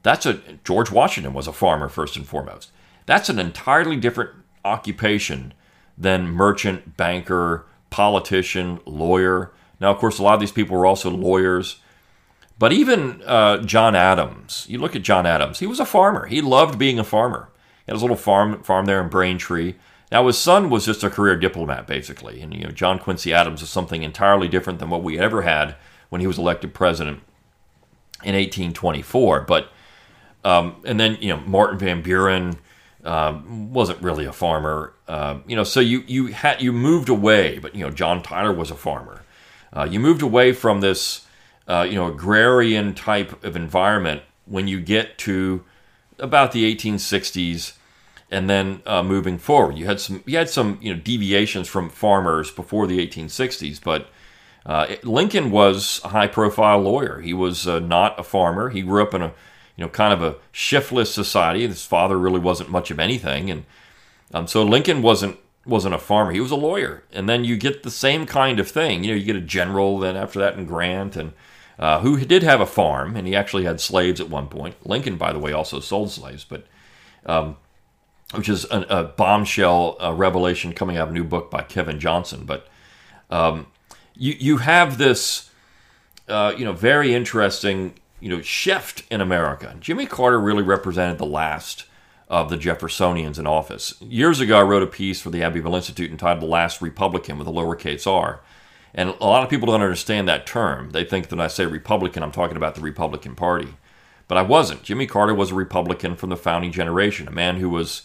That's 0.06 0.24
a 0.24 0.34
George 0.62 0.92
Washington 0.92 1.34
was 1.34 1.48
a 1.48 1.52
farmer 1.52 1.88
first 1.88 2.16
and 2.16 2.24
foremost. 2.24 2.70
That's 3.06 3.28
an 3.28 3.40
entirely 3.40 3.96
different 3.96 4.30
occupation 4.64 5.52
than 5.98 6.28
merchant, 6.28 6.96
banker, 6.96 7.66
politician, 7.90 8.78
lawyer. 8.86 9.50
Now, 9.80 9.90
of 9.90 9.98
course, 9.98 10.20
a 10.20 10.22
lot 10.22 10.34
of 10.34 10.40
these 10.40 10.52
people 10.52 10.76
were 10.76 10.86
also 10.86 11.10
lawyers. 11.10 11.80
But 12.56 12.72
even 12.72 13.20
uh, 13.26 13.58
John 13.64 13.96
Adams, 13.96 14.64
you 14.68 14.78
look 14.78 14.94
at 14.94 15.02
John 15.02 15.26
Adams, 15.26 15.58
he 15.58 15.66
was 15.66 15.80
a 15.80 15.84
farmer. 15.84 16.26
He 16.26 16.40
loved 16.40 16.78
being 16.78 17.00
a 17.00 17.04
farmer. 17.04 17.48
He 17.84 17.90
had 17.90 17.96
his 17.96 18.02
little 18.02 18.16
farm 18.16 18.62
farm 18.62 18.86
there 18.86 19.02
in 19.02 19.08
Braintree. 19.08 19.74
Now 20.12 20.24
his 20.28 20.38
son 20.38 20.70
was 20.70 20.86
just 20.86 21.02
a 21.02 21.10
career 21.10 21.34
diplomat, 21.34 21.88
basically, 21.88 22.40
and 22.40 22.54
you 22.54 22.62
know 22.62 22.70
John 22.70 23.00
Quincy 23.00 23.34
Adams 23.34 23.60
is 23.60 23.70
something 23.70 24.04
entirely 24.04 24.46
different 24.46 24.78
than 24.78 24.88
what 24.88 25.02
we 25.02 25.18
ever 25.18 25.42
had 25.42 25.74
when 26.10 26.20
he 26.20 26.28
was 26.28 26.38
elected 26.38 26.74
president 26.74 27.24
in 28.22 28.36
1824. 28.36 29.40
But 29.40 29.72
um, 30.46 30.76
and 30.84 31.00
then 31.00 31.18
you 31.20 31.28
know 31.28 31.40
Martin 31.40 31.76
Van 31.76 32.02
Buren 32.02 32.56
um, 33.04 33.72
wasn't 33.72 34.00
really 34.00 34.24
a 34.24 34.32
farmer, 34.32 34.94
uh, 35.08 35.38
you 35.46 35.56
know. 35.56 35.64
So 35.64 35.80
you 35.80 36.04
you 36.06 36.28
had 36.28 36.62
you 36.62 36.72
moved 36.72 37.08
away, 37.08 37.58
but 37.58 37.74
you 37.74 37.84
know 37.84 37.90
John 37.90 38.22
Tyler 38.22 38.52
was 38.52 38.70
a 38.70 38.76
farmer. 38.76 39.24
Uh, 39.72 39.88
you 39.90 39.98
moved 39.98 40.22
away 40.22 40.52
from 40.52 40.80
this, 40.80 41.26
uh, 41.66 41.84
you 41.88 41.96
know, 41.96 42.06
agrarian 42.06 42.94
type 42.94 43.44
of 43.44 43.56
environment 43.56 44.22
when 44.44 44.68
you 44.68 44.80
get 44.80 45.18
to 45.18 45.64
about 46.20 46.52
the 46.52 46.72
1860s, 46.74 47.72
and 48.30 48.48
then 48.48 48.80
uh, 48.86 49.02
moving 49.02 49.38
forward, 49.38 49.76
you 49.76 49.86
had 49.86 50.00
some 50.00 50.22
you 50.26 50.38
had 50.38 50.48
some 50.48 50.78
you 50.80 50.94
know 50.94 51.00
deviations 51.00 51.66
from 51.66 51.90
farmers 51.90 52.52
before 52.52 52.86
the 52.86 53.04
1860s, 53.04 53.82
but. 53.82 54.08
Uh, 54.64 54.96
Lincoln 55.04 55.52
was 55.52 56.00
a 56.02 56.08
high-profile 56.08 56.80
lawyer. 56.80 57.20
He 57.20 57.32
was 57.32 57.68
uh, 57.68 57.78
not 57.78 58.18
a 58.18 58.24
farmer. 58.24 58.70
He 58.70 58.82
grew 58.82 59.00
up 59.00 59.14
in 59.14 59.22
a, 59.22 59.32
you 59.76 59.84
know, 59.84 59.88
kind 59.90 60.12
of 60.12 60.22
a 60.22 60.36
shiftless 60.52 61.12
society. 61.12 61.66
His 61.66 61.84
father 61.84 62.18
really 62.18 62.40
wasn't 62.40 62.70
much 62.70 62.90
of 62.90 62.98
anything, 62.98 63.50
and 63.50 63.64
um, 64.32 64.46
so 64.46 64.62
Lincoln 64.62 65.02
wasn't 65.02 65.38
wasn't 65.66 65.94
a 65.94 65.98
farmer; 65.98 66.32
he 66.32 66.40
was 66.40 66.50
a 66.50 66.56
lawyer. 66.56 67.04
And 67.12 67.28
then 67.28 67.44
you 67.44 67.56
get 67.56 67.82
the 67.82 67.90
same 67.90 68.26
kind 68.26 68.58
of 68.58 68.70
thing. 68.70 69.04
You 69.04 69.10
know, 69.10 69.16
you 69.16 69.24
get 69.24 69.36
a 69.36 69.40
general. 69.40 69.98
Then 69.98 70.16
after 70.16 70.38
that, 70.40 70.54
and 70.54 70.66
Grant, 70.66 71.16
and 71.16 71.32
uh, 71.78 72.00
who 72.00 72.18
did 72.24 72.42
have 72.42 72.60
a 72.60 72.66
farm, 72.66 73.16
and 73.16 73.26
he 73.26 73.36
actually 73.36 73.64
had 73.64 73.80
slaves 73.80 74.20
at 74.20 74.30
one 74.30 74.48
point. 74.48 74.86
Lincoln, 74.86 75.16
by 75.16 75.32
the 75.32 75.38
way, 75.38 75.52
also 75.52 75.80
sold 75.80 76.10
slaves, 76.10 76.44
but 76.44 76.66
um, 77.26 77.56
which 78.34 78.48
is 78.48 78.64
a, 78.70 78.80
a 78.88 79.04
bombshell 79.04 79.96
a 80.00 80.14
revelation 80.14 80.72
coming 80.72 80.96
out 80.96 81.08
of 81.08 81.10
a 81.10 81.14
new 81.14 81.24
book 81.24 81.50
by 81.50 81.62
Kevin 81.62 82.00
Johnson. 82.00 82.44
But 82.44 82.66
um, 83.30 83.66
you 84.16 84.34
you 84.38 84.56
have 84.58 84.96
this, 84.96 85.50
uh, 86.28 86.54
you 86.56 86.64
know, 86.64 86.72
very 86.72 87.14
interesting 87.14 87.94
you 88.20 88.28
know 88.28 88.40
shift 88.40 89.04
in 89.10 89.20
America. 89.20 89.76
Jimmy 89.80 90.06
Carter 90.06 90.40
really 90.40 90.62
represented 90.62 91.18
the 91.18 91.26
last 91.26 91.84
of 92.28 92.50
the 92.50 92.56
Jeffersonians 92.56 93.38
in 93.38 93.46
office. 93.46 93.94
Years 94.00 94.40
ago, 94.40 94.58
I 94.58 94.62
wrote 94.62 94.82
a 94.82 94.88
piece 94.88 95.20
for 95.20 95.30
the 95.30 95.42
Abbeville 95.42 95.76
Institute 95.76 96.10
entitled 96.10 96.42
The 96.42 96.46
Last 96.46 96.82
Republican 96.82 97.38
with 97.38 97.46
a 97.46 97.52
lowercase 97.52 98.06
r. 98.06 98.40
And 98.92 99.10
a 99.20 99.26
lot 99.26 99.44
of 99.44 99.50
people 99.50 99.66
don't 99.66 99.82
understand 99.82 100.26
that 100.26 100.46
term. 100.46 100.90
They 100.90 101.04
think 101.04 101.28
that 101.28 101.36
when 101.36 101.44
I 101.44 101.48
say 101.48 101.66
Republican, 101.66 102.22
I'm 102.22 102.32
talking 102.32 102.56
about 102.56 102.74
the 102.74 102.80
Republican 102.80 103.34
Party. 103.34 103.74
But 104.26 104.38
I 104.38 104.42
wasn't. 104.42 104.82
Jimmy 104.82 105.06
Carter 105.06 105.34
was 105.34 105.52
a 105.52 105.54
Republican 105.54 106.16
from 106.16 106.30
the 106.30 106.36
founding 106.36 106.72
generation, 106.72 107.28
a 107.28 107.32
man 107.32 107.56
who 107.56 107.68
was 107.68 108.02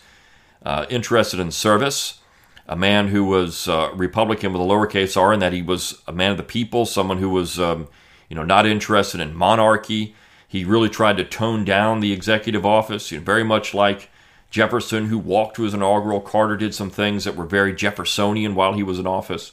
uh, 0.63 0.85
interested 0.89 1.39
in 1.39 1.49
service, 1.49 2.19
a 2.67 2.75
man 2.75 3.07
who 3.07 3.23
was 3.25 3.67
uh, 3.67 3.89
Republican 3.95 4.53
with 4.53 4.61
a 4.61 4.65
lowercase 4.65 5.19
r, 5.19 5.33
and 5.33 5.41
that 5.41 5.53
he 5.53 5.61
was 5.61 6.01
a 6.07 6.11
man 6.11 6.31
of 6.31 6.37
the 6.37 6.43
people, 6.43 6.85
someone 6.85 7.17
who 7.17 7.29
was, 7.29 7.59
um, 7.59 7.87
you 8.31 8.35
know, 8.35 8.45
not 8.45 8.65
interested 8.65 9.19
in 9.19 9.35
monarchy. 9.35 10.15
He 10.47 10.63
really 10.63 10.87
tried 10.87 11.17
to 11.17 11.25
tone 11.25 11.65
down 11.65 11.99
the 11.99 12.13
executive 12.13 12.65
office, 12.65 13.11
you 13.11 13.17
know, 13.17 13.25
very 13.25 13.43
much 13.43 13.73
like 13.73 14.09
Jefferson, 14.49 15.07
who 15.07 15.19
walked 15.19 15.57
to 15.57 15.63
his 15.63 15.73
inaugural. 15.73 16.21
Carter 16.21 16.55
did 16.55 16.73
some 16.73 16.89
things 16.89 17.25
that 17.25 17.35
were 17.35 17.43
very 17.43 17.75
Jeffersonian 17.75 18.55
while 18.55 18.71
he 18.71 18.83
was 18.83 18.99
in 18.99 19.05
office. 19.05 19.51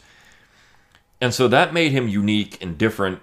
And 1.20 1.34
so 1.34 1.48
that 1.48 1.74
made 1.74 1.90
him 1.90 2.06
unique 2.06 2.62
and 2.62 2.78
different. 2.78 3.18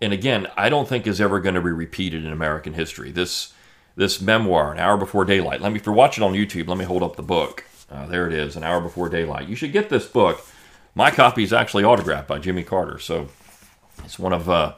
And 0.00 0.12
again, 0.12 0.48
I 0.56 0.68
don't 0.68 0.88
think 0.88 1.06
is 1.06 1.20
ever 1.20 1.38
going 1.38 1.54
to 1.54 1.60
be 1.60 1.70
repeated 1.70 2.24
in 2.24 2.32
American 2.32 2.74
history. 2.74 3.12
This 3.12 3.54
this 3.94 4.20
memoir, 4.20 4.72
An 4.72 4.80
Hour 4.80 4.96
Before 4.96 5.24
Daylight. 5.24 5.60
Let 5.60 5.70
me, 5.70 5.78
if 5.78 5.86
you're 5.86 5.94
watching 5.94 6.24
on 6.24 6.32
YouTube, 6.32 6.66
let 6.66 6.78
me 6.78 6.84
hold 6.84 7.04
up 7.04 7.14
the 7.14 7.22
book. 7.22 7.64
Uh, 7.88 8.06
there 8.06 8.26
it 8.26 8.34
is, 8.34 8.56
An 8.56 8.64
Hour 8.64 8.80
Before 8.80 9.08
Daylight. 9.08 9.48
You 9.48 9.54
should 9.54 9.72
get 9.72 9.88
this 9.88 10.06
book. 10.06 10.44
My 10.96 11.12
copy 11.12 11.44
is 11.44 11.52
actually 11.52 11.84
autographed 11.84 12.26
by 12.26 12.40
Jimmy 12.40 12.64
Carter, 12.64 12.98
so 12.98 13.28
it's 14.04 14.18
one 14.18 14.32
of 14.32 14.50
uh, 14.50 14.74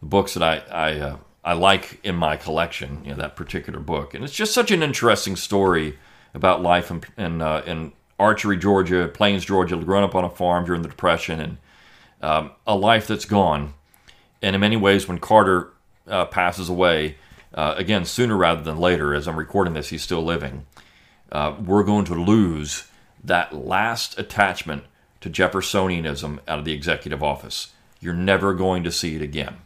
the 0.00 0.06
books 0.06 0.34
that 0.34 0.42
I 0.42 0.56
I, 0.70 0.98
uh, 0.98 1.16
I 1.44 1.52
like 1.52 2.00
in 2.02 2.16
my 2.16 2.36
collection, 2.36 3.02
you 3.04 3.10
know, 3.10 3.16
that 3.18 3.36
particular 3.36 3.78
book. 3.78 4.14
And 4.14 4.24
it's 4.24 4.34
just 4.34 4.52
such 4.52 4.72
an 4.72 4.82
interesting 4.82 5.36
story 5.36 5.96
about 6.34 6.60
life 6.60 6.90
in, 6.90 7.02
in, 7.16 7.40
uh, 7.40 7.62
in 7.64 7.92
Archery, 8.18 8.56
Georgia, 8.56 9.08
Plains, 9.08 9.44
Georgia, 9.44 9.76
growing 9.76 10.02
up 10.02 10.16
on 10.16 10.24
a 10.24 10.28
farm 10.28 10.64
during 10.64 10.82
the 10.82 10.88
Depression, 10.88 11.40
and 11.40 11.58
um, 12.20 12.50
a 12.66 12.74
life 12.74 13.06
that's 13.06 13.24
gone. 13.24 13.74
And 14.42 14.54
in 14.56 14.60
many 14.60 14.76
ways, 14.76 15.06
when 15.06 15.18
Carter 15.18 15.72
uh, 16.08 16.24
passes 16.26 16.68
away, 16.68 17.16
uh, 17.54 17.74
again, 17.76 18.04
sooner 18.04 18.36
rather 18.36 18.62
than 18.62 18.78
later, 18.78 19.14
as 19.14 19.28
I'm 19.28 19.36
recording 19.36 19.74
this, 19.74 19.90
he's 19.90 20.02
still 20.02 20.24
living, 20.24 20.66
uh, 21.30 21.54
we're 21.64 21.84
going 21.84 22.04
to 22.06 22.14
lose 22.14 22.88
that 23.22 23.54
last 23.54 24.18
attachment 24.18 24.84
to 25.20 25.30
Jeffersonianism 25.30 26.40
out 26.48 26.58
of 26.58 26.64
the 26.64 26.72
executive 26.72 27.22
office. 27.22 27.72
You're 28.00 28.14
never 28.14 28.52
going 28.52 28.82
to 28.84 28.92
see 28.92 29.16
it 29.16 29.22
again. 29.22 29.58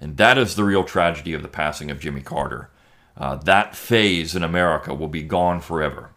And 0.00 0.16
that 0.16 0.38
is 0.38 0.54
the 0.54 0.64
real 0.64 0.84
tragedy 0.84 1.34
of 1.34 1.42
the 1.42 1.48
passing 1.48 1.90
of 1.90 2.00
Jimmy 2.00 2.20
Carter. 2.20 2.70
Uh, 3.16 3.36
that 3.36 3.74
phase 3.74 4.36
in 4.36 4.44
America 4.44 4.94
will 4.94 5.08
be 5.08 5.22
gone 5.22 5.60
forever. 5.60 6.10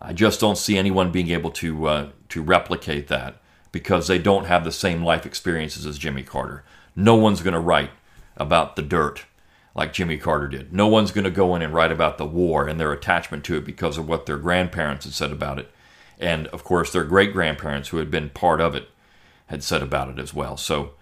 I 0.00 0.12
just 0.12 0.40
don't 0.40 0.58
see 0.58 0.76
anyone 0.76 1.12
being 1.12 1.30
able 1.30 1.50
to 1.52 1.86
uh, 1.86 2.08
to 2.28 2.42
replicate 2.42 3.08
that 3.08 3.40
because 3.72 4.08
they 4.08 4.18
don't 4.18 4.46
have 4.46 4.64
the 4.64 4.72
same 4.72 5.02
life 5.02 5.24
experiences 5.24 5.86
as 5.86 5.98
Jimmy 5.98 6.22
Carter. 6.22 6.64
No 6.94 7.14
one's 7.14 7.42
going 7.42 7.54
to 7.54 7.60
write 7.60 7.90
about 8.36 8.76
the 8.76 8.82
dirt 8.82 9.24
like 9.74 9.92
Jimmy 9.92 10.16
Carter 10.16 10.48
did. 10.48 10.72
No 10.72 10.86
one's 10.86 11.12
going 11.12 11.24
to 11.24 11.30
go 11.30 11.54
in 11.54 11.62
and 11.62 11.72
write 11.72 11.92
about 11.92 12.18
the 12.18 12.26
war 12.26 12.66
and 12.66 12.80
their 12.80 12.92
attachment 12.92 13.44
to 13.44 13.56
it 13.56 13.64
because 13.64 13.98
of 13.98 14.08
what 14.08 14.26
their 14.26 14.38
grandparents 14.38 15.04
had 15.04 15.14
said 15.14 15.30
about 15.30 15.58
it. 15.58 15.70
And 16.18 16.46
of 16.48 16.64
course, 16.64 16.92
their 16.92 17.04
great 17.04 17.32
grandparents 17.32 17.90
who 17.90 17.98
had 17.98 18.10
been 18.10 18.30
part 18.30 18.60
of 18.60 18.74
it 18.74 18.88
had 19.48 19.62
said 19.62 19.82
about 19.82 20.08
it 20.08 20.18
as 20.18 20.32
well. 20.32 20.56
So 20.56 20.92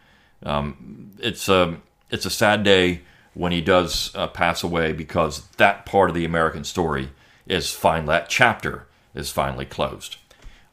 um, 0.45 1.13
it's, 1.19 1.49
a, 1.49 1.63
um, 1.63 1.83
it's 2.11 2.27
a 2.27 2.31
sad 2.31 2.63
day 2.63 3.01
when 3.35 3.53
he 3.53 3.61
does 3.61 4.15
uh, 4.15 4.29
pass 4.29 4.63
away 4.63 4.93
because 4.93 5.47
that 5.57 5.85
part 5.87 6.11
of 6.11 6.15
the 6.15 6.25
American 6.25 6.65
story 6.65 7.11
is 7.47 7.73
finally, 7.73 8.07
that 8.09 8.29
chapter 8.29 8.87
is 9.15 9.31
finally 9.31 9.65
closed. 9.65 10.17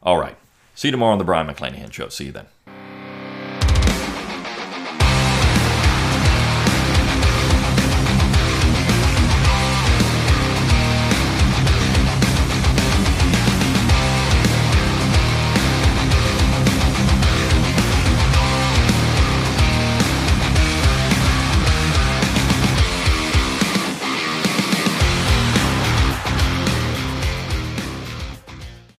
All 0.02 0.18
right. 0.18 0.36
See 0.74 0.88
you 0.88 0.92
tomorrow 0.92 1.12
on 1.12 1.18
the 1.18 1.24
Brion 1.24 1.46
McClanahan 1.46 1.92
Show. 1.92 2.08
See 2.08 2.26
you 2.26 2.32
then. 2.32 2.46